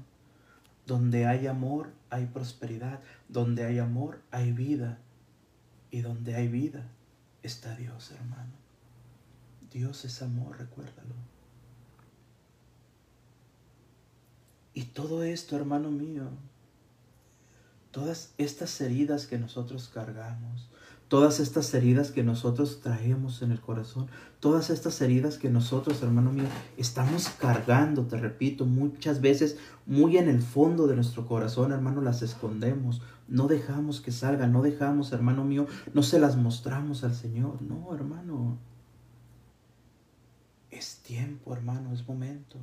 [0.86, 3.00] Donde hay amor, hay prosperidad.
[3.30, 5.00] Donde hay amor, hay vida.
[5.92, 6.90] Y donde hay vida,
[7.42, 8.52] está Dios, hermano.
[9.72, 11.37] Dios es amor, recuérdalo.
[14.78, 16.30] Y todo esto, hermano mío,
[17.90, 20.70] todas estas heridas que nosotros cargamos,
[21.08, 24.06] todas estas heridas que nosotros traemos en el corazón,
[24.40, 26.46] todas estas heridas que nosotros, hermano mío,
[26.78, 32.22] estamos cargando, te repito, muchas veces muy en el fondo de nuestro corazón, hermano, las
[32.22, 37.64] escondemos, no dejamos que salgan, no dejamos, hermano mío, no se las mostramos al Señor,
[37.64, 38.60] no, hermano.
[40.70, 42.60] Es tiempo, hermano, es momento.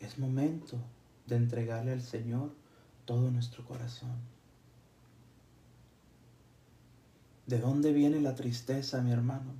[0.00, 0.76] Es momento
[1.26, 2.52] de entregarle al Señor
[3.04, 4.16] todo nuestro corazón.
[7.46, 9.54] ¿De dónde viene la tristeza, mi hermano?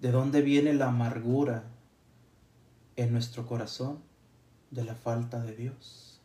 [0.00, 1.64] ¿De dónde viene la amargura
[2.96, 4.00] en nuestro corazón?
[4.70, 6.20] De la falta de Dios.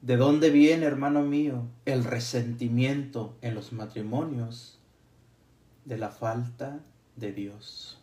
[0.00, 4.78] ¿De dónde viene, hermano mío, el resentimiento en los matrimonios?
[5.84, 6.80] De la falta
[7.16, 7.98] de Dios.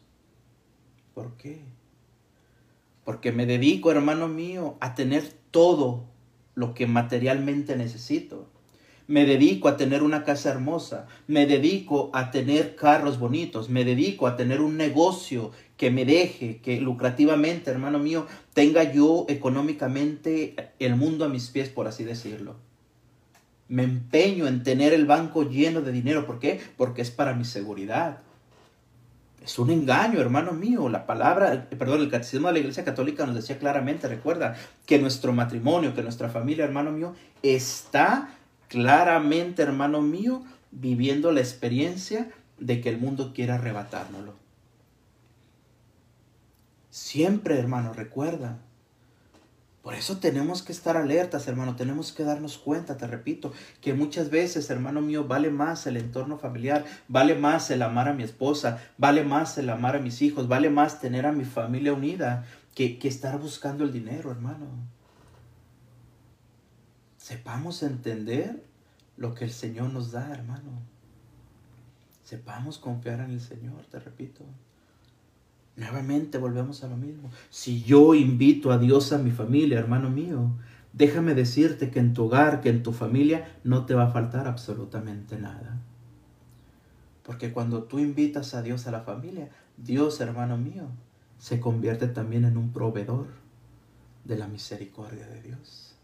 [1.15, 1.63] ¿Por qué?
[3.07, 6.03] Porque me dedico, hermano mío, a tener todo
[6.55, 8.49] lo que materialmente necesito.
[9.07, 14.27] Me dedico a tener una casa hermosa, me dedico a tener carros bonitos, me dedico
[14.27, 20.97] a tener un negocio que me deje, que lucrativamente, hermano mío, tenga yo económicamente el
[20.97, 22.57] mundo a mis pies, por así decirlo.
[23.69, 26.25] Me empeño en tener el banco lleno de dinero.
[26.25, 26.59] ¿Por qué?
[26.75, 28.19] Porque es para mi seguridad.
[29.43, 30.89] Es un engaño, hermano mío.
[30.89, 35.31] La palabra, perdón, el catecismo de la Iglesia Católica nos decía claramente, recuerda, que nuestro
[35.33, 38.29] matrimonio, que nuestra familia, hermano mío, está
[38.67, 44.33] claramente, hermano mío, viviendo la experiencia de que el mundo quiere arrebatárnoslo.
[46.89, 48.57] Siempre, hermano, recuerda,
[49.87, 54.29] por eso tenemos que estar alertas, hermano, tenemos que darnos cuenta, te repito, que muchas
[54.29, 58.81] veces, hermano mío, vale más el entorno familiar, vale más el amar a mi esposa,
[58.97, 62.45] vale más el amar a mis hijos, vale más tener a mi familia unida
[62.75, 64.67] que, que estar buscando el dinero, hermano.
[67.15, 68.65] Sepamos entender
[69.15, 70.81] lo que el Señor nos da, hermano.
[72.25, 74.43] Sepamos confiar en el Señor, te repito.
[75.77, 77.29] Nuevamente volvemos a lo mismo.
[77.51, 80.49] Si yo invito a Dios a mi familia, hermano mío,
[80.91, 84.47] déjame decirte que en tu hogar, que en tu familia, no te va a faltar
[84.47, 85.77] absolutamente nada.
[87.21, 90.87] Porque cuando tú invitas a Dios a la familia, Dios, hermano mío,
[91.37, 93.27] se convierte también en un proveedor
[94.23, 95.95] de la misericordia de Dios.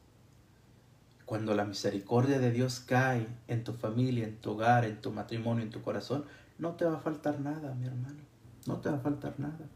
[1.26, 5.64] Cuando la misericordia de Dios cae en tu familia, en tu hogar, en tu matrimonio,
[5.64, 6.26] en tu corazón,
[6.60, 8.33] no te va a faltar nada, mi hermano.
[8.65, 9.67] No te va a faltar nada.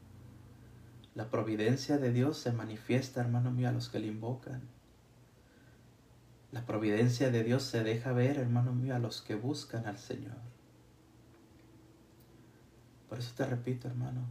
[1.15, 4.61] La providencia de Dios se manifiesta, hermano mío, a los que le invocan.
[6.51, 10.37] La providencia de Dios se deja ver, hermano mío, a los que buscan al Señor.
[13.09, 14.21] Por eso te repito, hermano.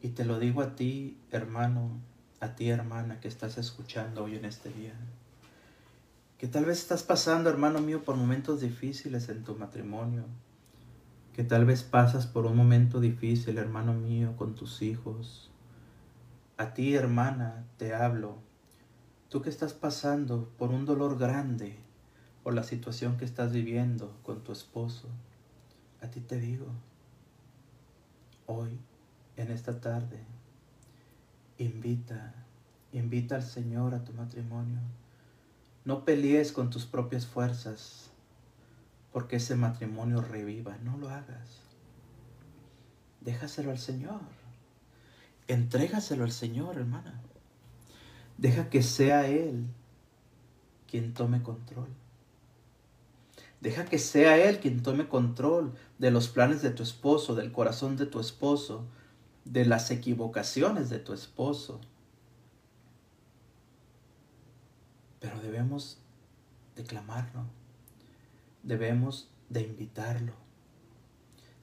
[0.00, 2.00] Y te lo digo a ti, hermano,
[2.40, 4.94] a ti, hermana, que estás escuchando hoy en este día.
[6.38, 10.24] Que tal vez estás pasando, hermano mío, por momentos difíciles en tu matrimonio,
[11.40, 15.50] que tal vez pasas por un momento difícil, hermano mío, con tus hijos.
[16.58, 18.36] A ti, hermana, te hablo.
[19.30, 21.78] Tú que estás pasando por un dolor grande
[22.42, 25.08] por la situación que estás viviendo con tu esposo,
[26.02, 26.66] a ti te digo,
[28.44, 28.78] hoy,
[29.38, 30.18] en esta tarde,
[31.56, 32.34] invita,
[32.92, 34.80] invita al Señor a tu matrimonio.
[35.86, 38.09] No pelees con tus propias fuerzas
[39.12, 40.76] porque ese matrimonio reviva.
[40.82, 41.60] No lo hagas.
[43.20, 44.20] Déjaselo al Señor.
[45.48, 47.20] Entrégaselo al Señor, hermana.
[48.38, 49.66] Deja que sea Él
[50.88, 51.88] quien tome control.
[53.60, 57.96] Deja que sea Él quien tome control de los planes de tu esposo, del corazón
[57.96, 58.86] de tu esposo,
[59.44, 61.80] de las equivocaciones de tu esposo.
[65.20, 65.98] Pero debemos
[66.76, 67.44] de clamarlo,
[68.62, 70.32] debemos de invitarlo,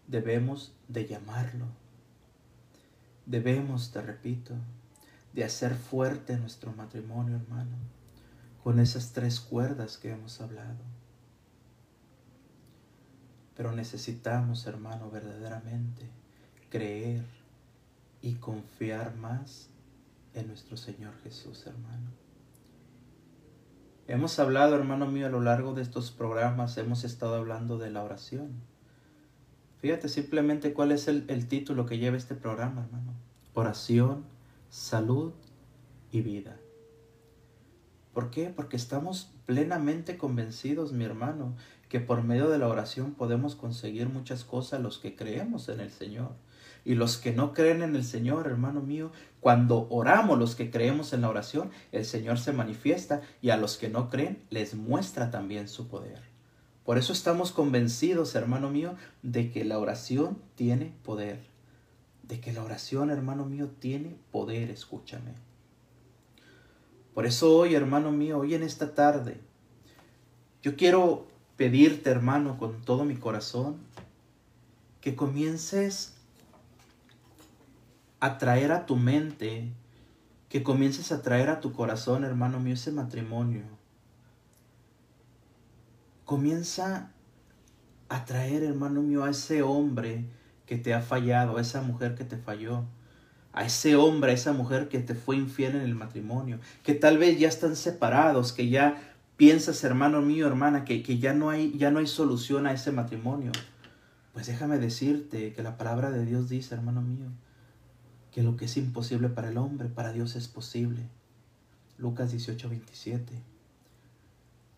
[0.07, 1.65] debemos de llamarlo,
[3.25, 4.53] debemos, te repito,
[5.33, 7.77] de hacer fuerte nuestro matrimonio, hermano,
[8.63, 10.83] con esas tres cuerdas que hemos hablado.
[13.55, 16.09] Pero necesitamos, hermano, verdaderamente
[16.69, 17.25] creer
[18.21, 19.69] y confiar más
[20.33, 22.16] en nuestro Señor Jesús, hermano.
[24.07, 28.03] Hemos hablado, hermano mío, a lo largo de estos programas, hemos estado hablando de la
[28.03, 28.51] oración.
[29.81, 33.13] Fíjate simplemente cuál es el, el título que lleva este programa, hermano.
[33.53, 34.23] Oración,
[34.69, 35.33] salud
[36.09, 36.57] y vida.
[38.13, 38.49] ¿Por qué?
[38.49, 41.57] Porque estamos plenamente convencidos, mi hermano,
[41.89, 45.91] que por medio de la oración podemos conseguir muchas cosas los que creemos en el
[45.91, 46.31] Señor.
[46.87, 49.11] Y los que no creen en el Señor, hermano mío,
[49.41, 53.75] cuando oramos los que creemos en la oración, el Señor se manifiesta y a los
[53.75, 56.21] que no creen les muestra también su poder.
[56.85, 61.41] Por eso estamos convencidos, hermano mío, de que la oración tiene poder.
[62.23, 65.33] De que la oración, hermano mío, tiene poder, escúchame.
[67.13, 69.41] Por eso hoy, hermano mío, hoy en esta tarde,
[70.63, 71.27] yo quiero
[71.57, 73.75] pedirte, hermano, con todo mi corazón,
[75.01, 76.16] que comiences
[78.19, 79.71] a traer a tu mente,
[80.49, 83.63] que comiences a traer a tu corazón, hermano mío, ese matrimonio.
[86.25, 87.11] Comienza
[88.09, 90.25] a traer, hermano mío, a ese hombre
[90.65, 92.85] que te ha fallado, a esa mujer que te falló,
[93.53, 97.17] a ese hombre, a esa mujer que te fue infiel en el matrimonio, que tal
[97.17, 99.01] vez ya están separados, que ya
[99.37, 102.91] piensas, hermano mío, hermana, que, que ya, no hay, ya no hay solución a ese
[102.91, 103.51] matrimonio,
[104.33, 107.27] pues déjame decirte que la palabra de Dios dice, hermano mío,
[108.37, 111.01] que lo que es imposible para el hombre, para Dios es posible.
[111.97, 113.33] Lucas 18, 27.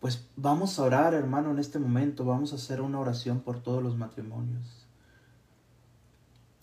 [0.00, 3.82] Pues vamos a orar, hermano, en este momento, vamos a hacer una oración por todos
[3.82, 4.86] los matrimonios.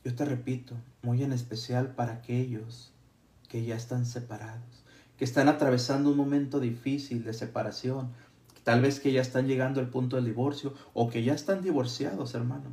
[0.03, 0.73] Yo te repito,
[1.03, 2.91] muy en especial para aquellos
[3.47, 4.83] que ya están separados
[5.19, 8.09] que están atravesando un momento difícil de separación,
[8.63, 12.33] tal vez que ya están llegando al punto del divorcio o que ya están divorciados,
[12.33, 12.71] hermano.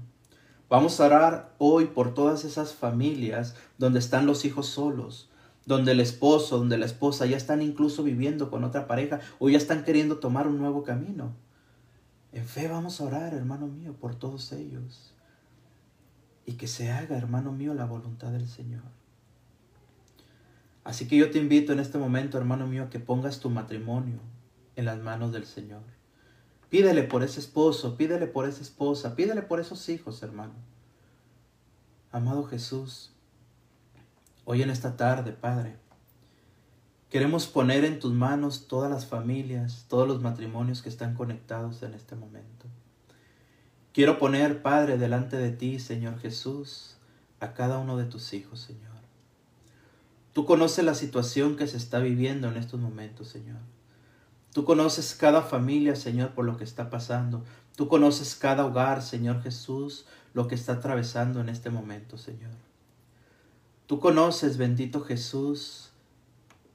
[0.75, 5.29] Vamos a orar hoy por todas esas familias donde están los hijos solos,
[5.67, 9.57] donde el esposo, donde la esposa ya están incluso viviendo con otra pareja o ya
[9.57, 11.33] están queriendo tomar un nuevo camino.
[12.33, 15.15] En fe vamos a orar, hermano mío, por todos ellos.
[16.45, 18.83] Y que se haga, hermano mío, la voluntad del Señor.
[20.83, 24.19] Así que yo te invito en este momento, hermano mío, que pongas tu matrimonio
[24.75, 25.94] en las manos del Señor.
[26.71, 30.55] Pídele por ese esposo, pídele por esa esposa, pídele por esos hijos, hermano.
[32.11, 33.13] Amado Jesús,
[34.45, 35.77] hoy en esta tarde, Padre,
[37.11, 41.95] queremos poner en tus manos todas las familias, todos los matrimonios que están conectados en
[41.95, 42.67] este momento.
[43.93, 46.97] Quiero poner, Padre, delante de ti, Señor Jesús,
[47.39, 48.95] a cada uno de tus hijos, Señor.
[50.33, 53.61] Tú conoces la situación que se está viviendo en estos momentos, Señor.
[54.55, 57.43] Tú conoces cada familia, Señor, por lo que está pasando.
[57.75, 62.53] Tú conoces cada hogar, Señor Jesús, lo que está atravesando en este momento, Señor.
[63.89, 65.91] Tú conoces, bendito Jesús,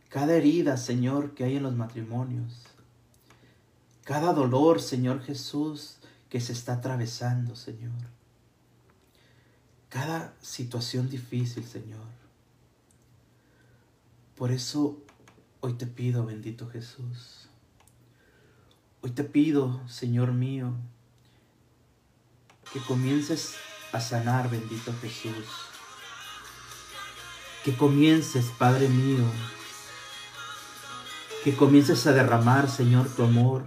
[0.09, 2.65] cada herida, Señor, que hay en los matrimonios.
[4.03, 7.93] Cada dolor, Señor Jesús, que se está atravesando, Señor.
[9.87, 12.07] Cada situación difícil, Señor.
[14.35, 14.97] Por eso
[15.61, 17.38] hoy te pido, bendito Jesús.
[19.01, 20.73] Hoy te pido, Señor mío,
[22.73, 23.55] que comiences
[23.93, 25.45] a sanar, bendito Jesús.
[27.63, 29.23] Que comiences, Padre mío,
[31.45, 33.63] que comiences a derramar, Señor, tu amor.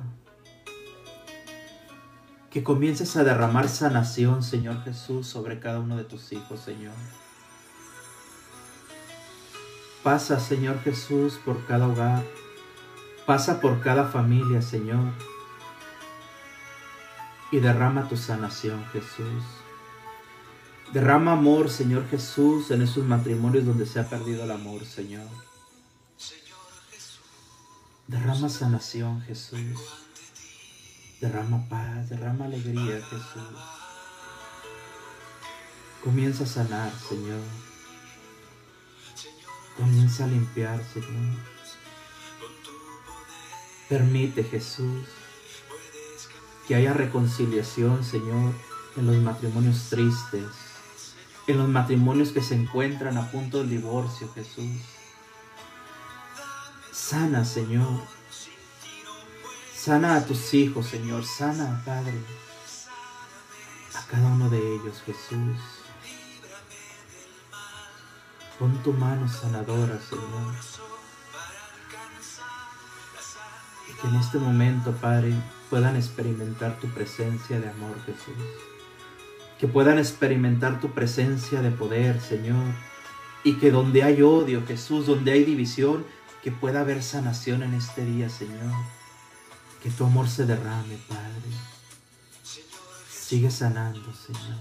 [2.51, 6.93] Que comiences a derramar sanación, Señor Jesús, sobre cada uno de tus hijos, Señor.
[10.03, 12.23] Pasa, Señor Jesús, por cada hogar.
[13.33, 15.11] Pasa por cada familia, Señor.
[17.51, 19.43] Y derrama tu sanación, Jesús.
[20.93, 25.27] Derrama amor, Señor Jesús, en esos matrimonios donde se ha perdido el amor, Señor.
[28.07, 29.81] Derrama sanación, Jesús.
[31.23, 33.59] Derrama paz, derrama alegría, Jesús.
[36.05, 37.41] Comienza a sanar, Señor.
[39.79, 41.52] Comienza a limpiar, Señor.
[43.93, 45.07] Permite, Jesús,
[46.67, 48.55] Que haya reconciliación, Señor,
[48.97, 50.47] en los matrimonios tristes,
[51.47, 54.81] en los matrimonios que se encuentran a punto del divorcio, Jesús.
[56.91, 58.01] Sana, Señor.
[59.77, 61.27] Sana a tus hijos, Señor.
[61.27, 62.19] Sana, Padre.
[63.95, 65.59] A cada uno de ellos, Jesús.
[68.59, 70.92] Pon tu mano sanadora, Señor.
[74.03, 75.33] Que en este momento, Padre,
[75.71, 78.35] puedan experimentar tu presencia de amor, Jesús.
[79.61, 82.75] Que puedan experimentar tu presencia de poder, Señor.
[83.45, 86.05] Y que donde hay odio, Jesús, donde hay división,
[86.43, 88.75] que pueda haber sanación en este día, Señor.
[89.81, 91.53] Que tu amor se derrame, Padre.
[93.09, 94.59] Sigue sanando, Señor.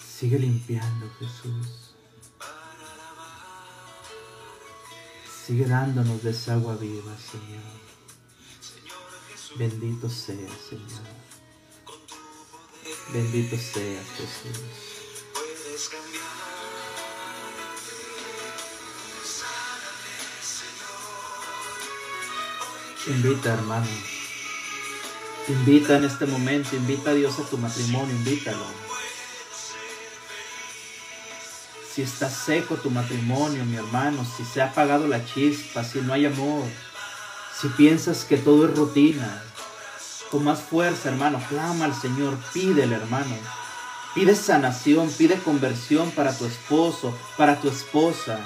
[0.00, 1.85] Sigue limpiando, Jesús.
[5.46, 7.62] Sigue dándonos de esa agua viva, Señor.
[9.56, 11.06] Bendito sea, Señor.
[13.12, 14.64] Bendito sea, Jesús.
[23.06, 23.86] Invita, hermano.
[25.46, 28.85] Invita en este momento, invita a Dios a tu matrimonio, invítalo.
[31.96, 36.12] Si está seco tu matrimonio, mi hermano, si se ha apagado la chispa, si no
[36.12, 36.64] hay amor,
[37.58, 39.42] si piensas que todo es rutina,
[40.30, 43.34] con más fuerza, hermano, clama al Señor, pídele, hermano.
[44.14, 48.40] Pide sanación, pide conversión para tu esposo, para tu esposa.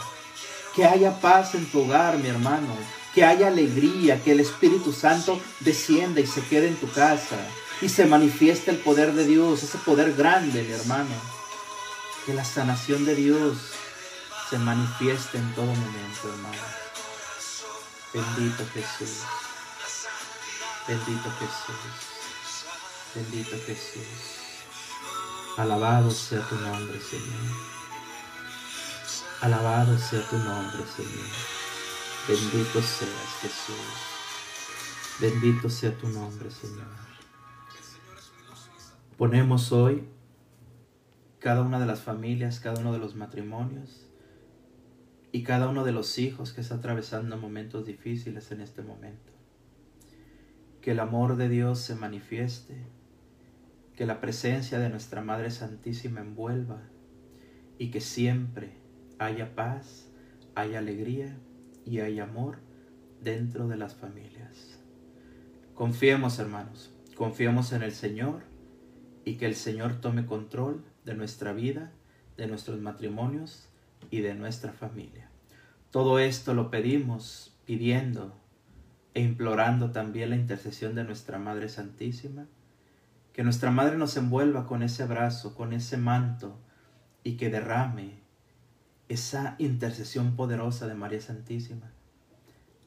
[0.76, 2.76] Que haya paz en tu hogar, mi hermano.
[3.16, 7.36] Que haya alegría, que el Espíritu Santo descienda y se quede en tu casa.
[7.82, 11.39] Y se manifieste el poder de Dios, ese poder grande, mi hermano
[12.26, 13.56] que la sanación de Dios
[14.48, 16.62] se manifieste en todo momento, hermano.
[18.12, 19.22] Bendito Jesús.
[20.86, 21.76] Bendito Jesús.
[23.14, 24.04] Bendito Jesús.
[25.56, 27.56] Alabado sea tu nombre, Señor.
[29.40, 31.26] Alabado sea tu nombre, Señor.
[32.28, 34.10] Bendito seas, Jesús.
[35.18, 36.86] Bendito sea tu nombre, Señor.
[39.16, 40.08] Ponemos hoy
[41.40, 44.06] cada una de las familias, cada uno de los matrimonios
[45.32, 49.32] y cada uno de los hijos que está atravesando momentos difíciles en este momento.
[50.82, 52.84] Que el amor de Dios se manifieste,
[53.96, 56.82] que la presencia de nuestra Madre Santísima envuelva
[57.78, 58.74] y que siempre
[59.18, 60.10] haya paz,
[60.54, 61.38] haya alegría
[61.86, 62.58] y haya amor
[63.22, 64.78] dentro de las familias.
[65.74, 68.42] Confiemos, hermanos, confiemos en el Señor
[69.24, 71.92] y que el Señor tome control de nuestra vida,
[72.36, 73.68] de nuestros matrimonios
[74.10, 75.28] y de nuestra familia.
[75.90, 78.34] Todo esto lo pedimos pidiendo
[79.14, 82.46] e implorando también la intercesión de nuestra Madre Santísima,
[83.32, 86.58] que nuestra Madre nos envuelva con ese abrazo, con ese manto
[87.24, 88.20] y que derrame
[89.08, 91.90] esa intercesión poderosa de María Santísima.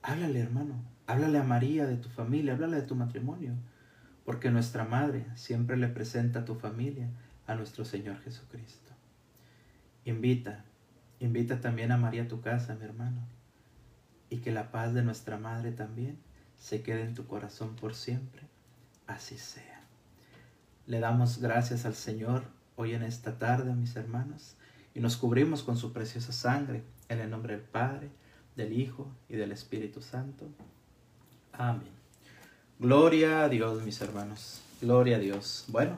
[0.02, 3.54] Háblale, hermano, háblale a María de tu familia, háblale de tu matrimonio,
[4.26, 7.10] porque nuestra Madre siempre le presenta a tu familia
[7.48, 8.92] a nuestro Señor Jesucristo.
[10.06, 10.64] Invita,
[11.20, 13.22] invita también a María a tu casa, mi hermano,
[14.30, 16.18] y que la paz de nuestra Madre también
[16.58, 18.42] se quede en tu corazón por siempre.
[19.08, 19.82] Así sea.
[20.88, 22.44] Le damos gracias al Señor
[22.76, 24.56] hoy en esta tarde, mis hermanos,
[24.94, 28.10] y nos cubrimos con su preciosa sangre en el nombre del Padre,
[28.56, 30.48] del Hijo y del Espíritu Santo.
[31.54, 31.92] Amén.
[32.80, 34.62] Gloria a Dios, mis hermanos.
[34.82, 35.66] Gloria a Dios.
[35.70, 35.98] Bueno,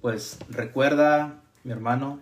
[0.00, 2.20] pues recuerda, mi hermano,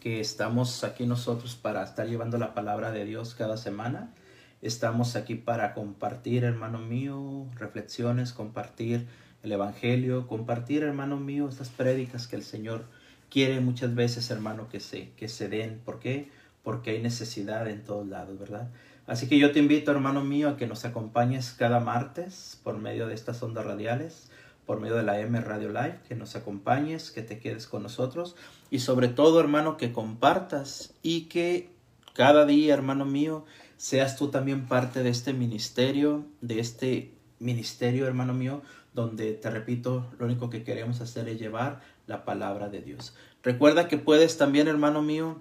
[0.00, 4.14] que estamos aquí nosotros para estar llevando la palabra de Dios cada semana.
[4.62, 9.06] Estamos aquí para compartir, hermano mío, reflexiones, compartir
[9.42, 12.84] el Evangelio, compartir, hermano mío, estas prédicas que el Señor
[13.28, 15.80] quiere muchas veces, hermano, que se, que se den.
[15.84, 16.30] ¿Por qué?
[16.62, 18.70] Porque hay necesidad en todos lados, ¿verdad?
[19.06, 23.08] Así que yo te invito, hermano mío, a que nos acompañes cada martes por medio
[23.08, 24.30] de estas ondas radiales
[24.68, 28.36] por medio de la M Radio Live, que nos acompañes, que te quedes con nosotros
[28.68, 31.70] y sobre todo, hermano, que compartas y que
[32.12, 33.46] cada día, hermano mío,
[33.78, 38.60] seas tú también parte de este ministerio, de este ministerio, hermano mío,
[38.92, 43.16] donde, te repito, lo único que queremos hacer es llevar la palabra de Dios.
[43.42, 45.38] Recuerda que puedes también, hermano mío,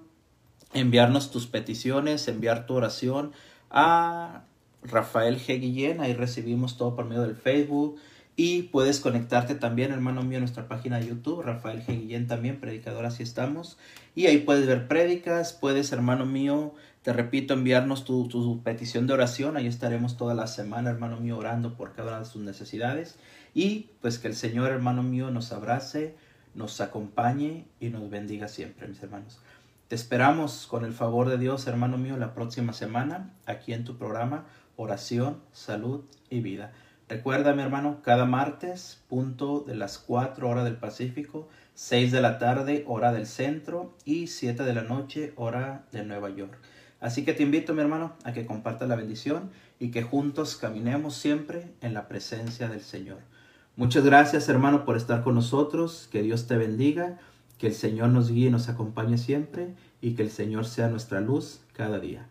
[0.71, 3.33] enviarnos tus peticiones, enviar tu oración
[3.69, 4.45] a
[4.83, 5.59] Rafael G.
[5.59, 7.99] Guillén, ahí recibimos todo por medio del Facebook,
[8.39, 11.99] Y puedes conectarte también, hermano mío, a nuestra página de YouTube, Rafael G.
[12.01, 13.79] Guillén también, predicador, así estamos.
[14.13, 19.13] Y ahí puedes ver prédicas, puedes, hermano mío, te repito, enviarnos tu, tu petición de
[19.13, 19.57] oración.
[19.57, 23.17] Ahí estaremos toda la semana, hermano mío, orando por cada una de sus necesidades.
[23.55, 26.15] Y pues que el Señor, hermano mío, nos abrace,
[26.53, 29.39] nos acompañe y nos bendiga siempre, mis hermanos.
[29.87, 33.97] Te esperamos con el favor de Dios, hermano mío, la próxima semana aquí en tu
[33.97, 36.71] programa Oración, Salud y Vida.
[37.09, 42.37] Recuerda, mi hermano, cada martes, punto de las 4 horas del Pacífico, 6 de la
[42.37, 46.59] tarde, hora del centro, y 7 de la noche, hora de Nueva York.
[46.99, 51.15] Así que te invito, mi hermano, a que compartas la bendición y que juntos caminemos
[51.15, 53.19] siempre en la presencia del Señor.
[53.77, 56.09] Muchas gracias, hermano, por estar con nosotros.
[56.11, 57.19] Que Dios te bendiga,
[57.57, 61.21] que el Señor nos guíe y nos acompañe siempre y que el Señor sea nuestra
[61.21, 62.27] luz cada día.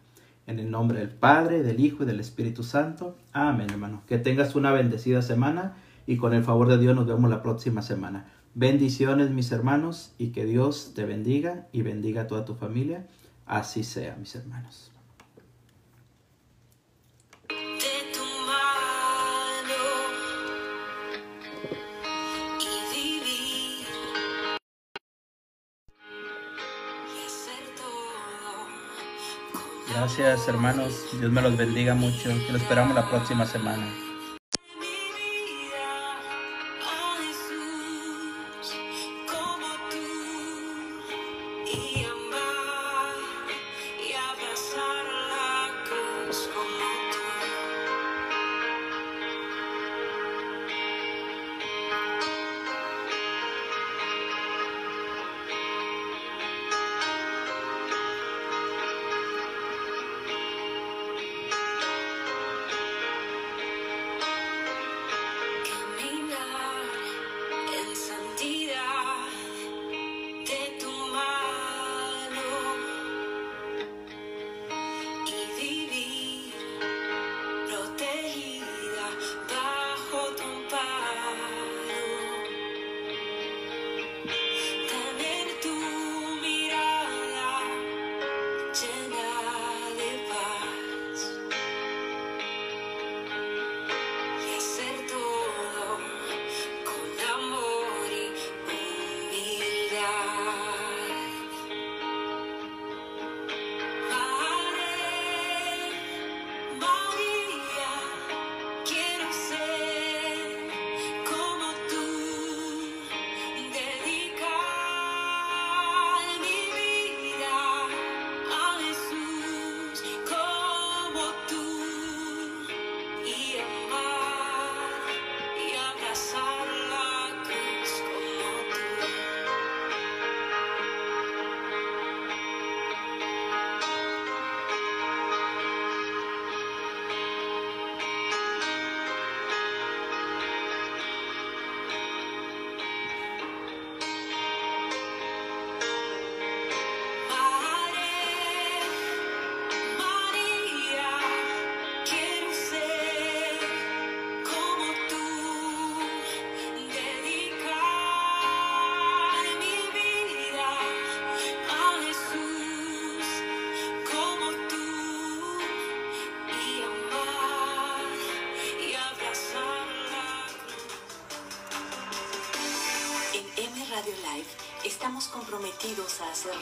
[0.46, 3.16] En el nombre del Padre, del Hijo y del Espíritu Santo.
[3.32, 4.02] Amén, hermano.
[4.06, 5.74] Que tengas una bendecida semana
[6.06, 8.26] y con el favor de Dios nos vemos la próxima semana.
[8.54, 13.06] Bendiciones, mis hermanos, y que Dios te bendiga y bendiga a toda tu familia.
[13.44, 14.95] Así sea, mis hermanos.
[29.98, 33.88] Gracias hermanos, Dios me los bendiga mucho, que lo esperamos la próxima semana.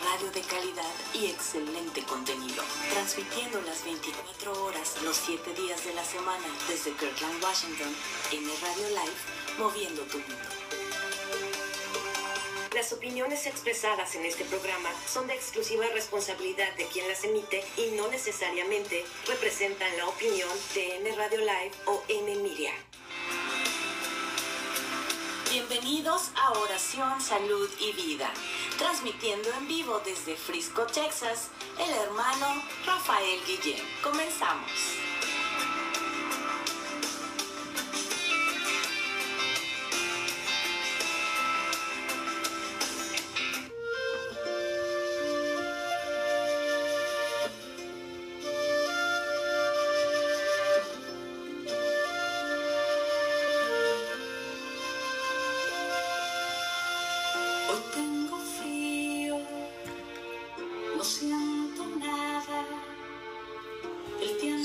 [0.01, 6.05] Radio de calidad y excelente contenido, transmitiendo las 24 horas, los 7 días de la
[6.05, 7.95] semana desde Kirkland, Washington,
[8.33, 10.37] en el Radio Live, moviendo tu mundo.
[12.75, 17.93] Las opiniones expresadas en este programa son de exclusiva responsabilidad de quien las emite y
[17.97, 22.73] no necesariamente representan la opinión de N Radio Live o N Media.
[25.55, 28.33] Bienvenidos a Oración, Salud y Vida,
[28.85, 33.83] transmitiendo en vivo desde Frisco, Texas, el hermano Rafael Guillén.
[34.03, 35.04] Comenzamos.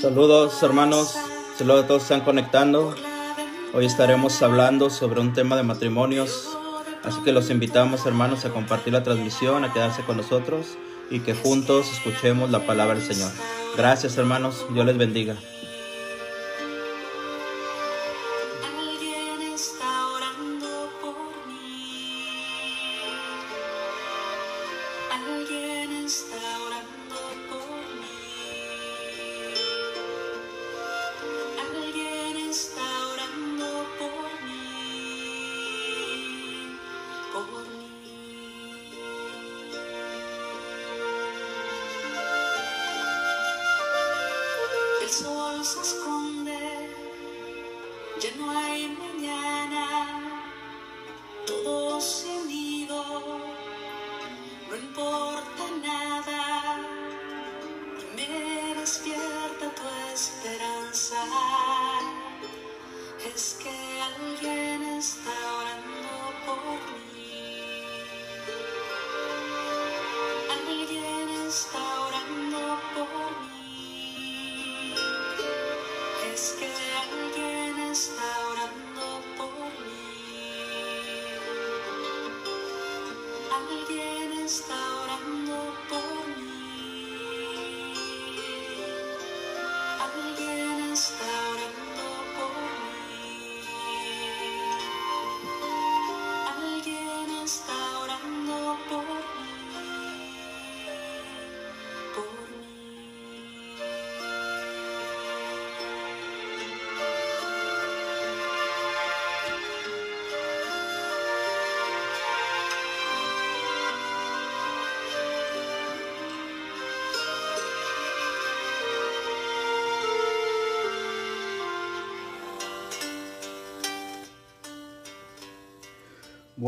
[0.01, 1.13] Saludos hermanos,
[1.57, 2.95] saludos a todos que están conectando.
[3.73, 6.57] Hoy estaremos hablando sobre un tema de matrimonios,
[7.03, 10.77] así que los invitamos hermanos a compartir la transmisión, a quedarse con nosotros
[11.09, 13.29] y que juntos escuchemos la palabra del Señor.
[13.75, 15.35] Gracias hermanos, Dios les bendiga.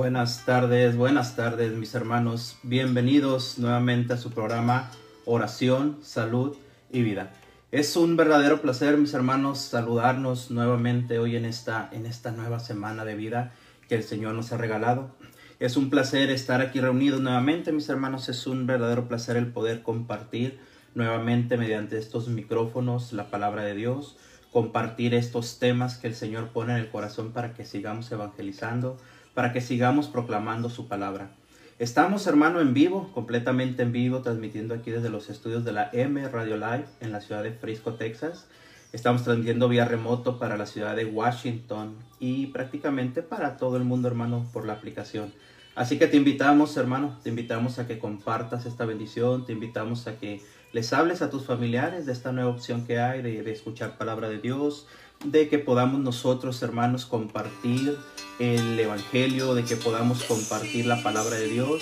[0.01, 2.57] Buenas tardes, buenas tardes mis hermanos.
[2.63, 4.89] Bienvenidos nuevamente a su programa
[5.25, 6.57] Oración, Salud
[6.91, 7.33] y Vida.
[7.71, 13.05] Es un verdadero placer mis hermanos saludarnos nuevamente hoy en esta, en esta nueva semana
[13.05, 13.53] de vida
[13.87, 15.15] que el Señor nos ha regalado.
[15.59, 18.27] Es un placer estar aquí reunidos nuevamente mis hermanos.
[18.27, 20.59] Es un verdadero placer el poder compartir
[20.95, 24.17] nuevamente mediante estos micrófonos la palabra de Dios,
[24.51, 28.97] compartir estos temas que el Señor pone en el corazón para que sigamos evangelizando
[29.33, 31.31] para que sigamos proclamando su palabra.
[31.79, 36.27] Estamos, hermano, en vivo, completamente en vivo, transmitiendo aquí desde los estudios de la M
[36.29, 38.47] Radio Live en la ciudad de Frisco, Texas.
[38.93, 44.07] Estamos transmitiendo vía remoto para la ciudad de Washington y prácticamente para todo el mundo,
[44.07, 45.33] hermano, por la aplicación.
[45.73, 50.19] Así que te invitamos, hermano, te invitamos a que compartas esta bendición, te invitamos a
[50.19, 50.41] que
[50.73, 54.29] les hables a tus familiares de esta nueva opción que hay de, de escuchar palabra
[54.29, 54.87] de Dios,
[55.23, 57.97] de que podamos nosotros, hermanos, compartir
[58.39, 61.81] el Evangelio, de que podamos compartir la palabra de Dios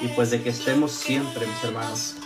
[0.00, 2.16] y pues de que estemos siempre, mis hermanos,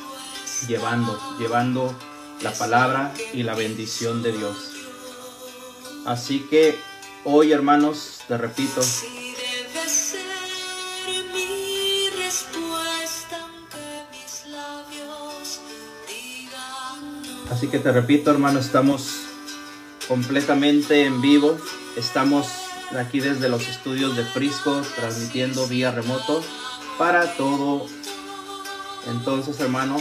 [0.66, 1.94] llevando, llevando
[2.42, 4.72] la palabra y la bendición de Dios.
[6.06, 6.76] Así que
[7.24, 8.80] hoy, hermanos, te repito,
[17.50, 19.27] Así que te repito, hermano, estamos
[20.08, 21.56] completamente en vivo.
[21.96, 22.48] Estamos
[22.98, 26.42] aquí desde los estudios de Frisco transmitiendo vía remoto
[26.96, 27.86] para todo.
[29.06, 29.98] Entonces, hermano,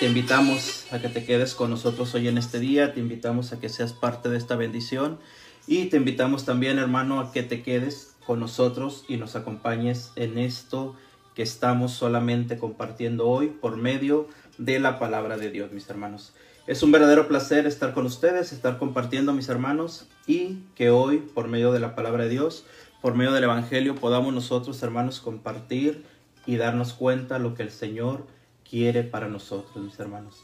[0.00, 3.60] te invitamos a que te quedes con nosotros hoy en este día, te invitamos a
[3.60, 5.18] que seas parte de esta bendición
[5.66, 10.38] y te invitamos también, hermano, a que te quedes con nosotros y nos acompañes en
[10.38, 10.96] esto
[11.34, 16.32] que estamos solamente compartiendo hoy por medio de la palabra de Dios, mis hermanos.
[16.64, 21.48] Es un verdadero placer estar con ustedes, estar compartiendo mis hermanos y que hoy, por
[21.48, 22.64] medio de la palabra de Dios,
[23.00, 26.04] por medio del Evangelio, podamos nosotros, hermanos, compartir
[26.46, 28.28] y darnos cuenta lo que el Señor
[28.68, 30.36] quiere para nosotros, mis hermanos.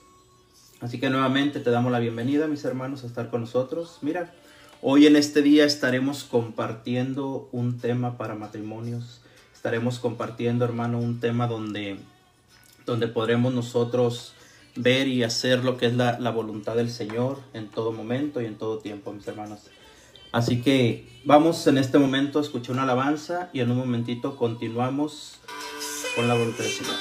[0.81, 3.99] Así que nuevamente te damos la bienvenida, mis hermanos, a estar con nosotros.
[4.03, 4.35] Mira,
[4.83, 9.21] hoy en este día estaremos compartiendo un tema para matrimonios.
[9.55, 12.01] Estaremos compartiendo, hermano, un tema donde,
[12.87, 14.35] donde podremos nosotros
[14.79, 18.57] ver y hacer lo que es la, voluntad del Señor en todo momento y en
[18.57, 19.61] todo tiempo, mis hermanos.
[20.33, 25.39] Así que vamos en este momento a escuchar una alabanza y en un momentito continuamos
[26.15, 26.95] con la voluntad del Señor.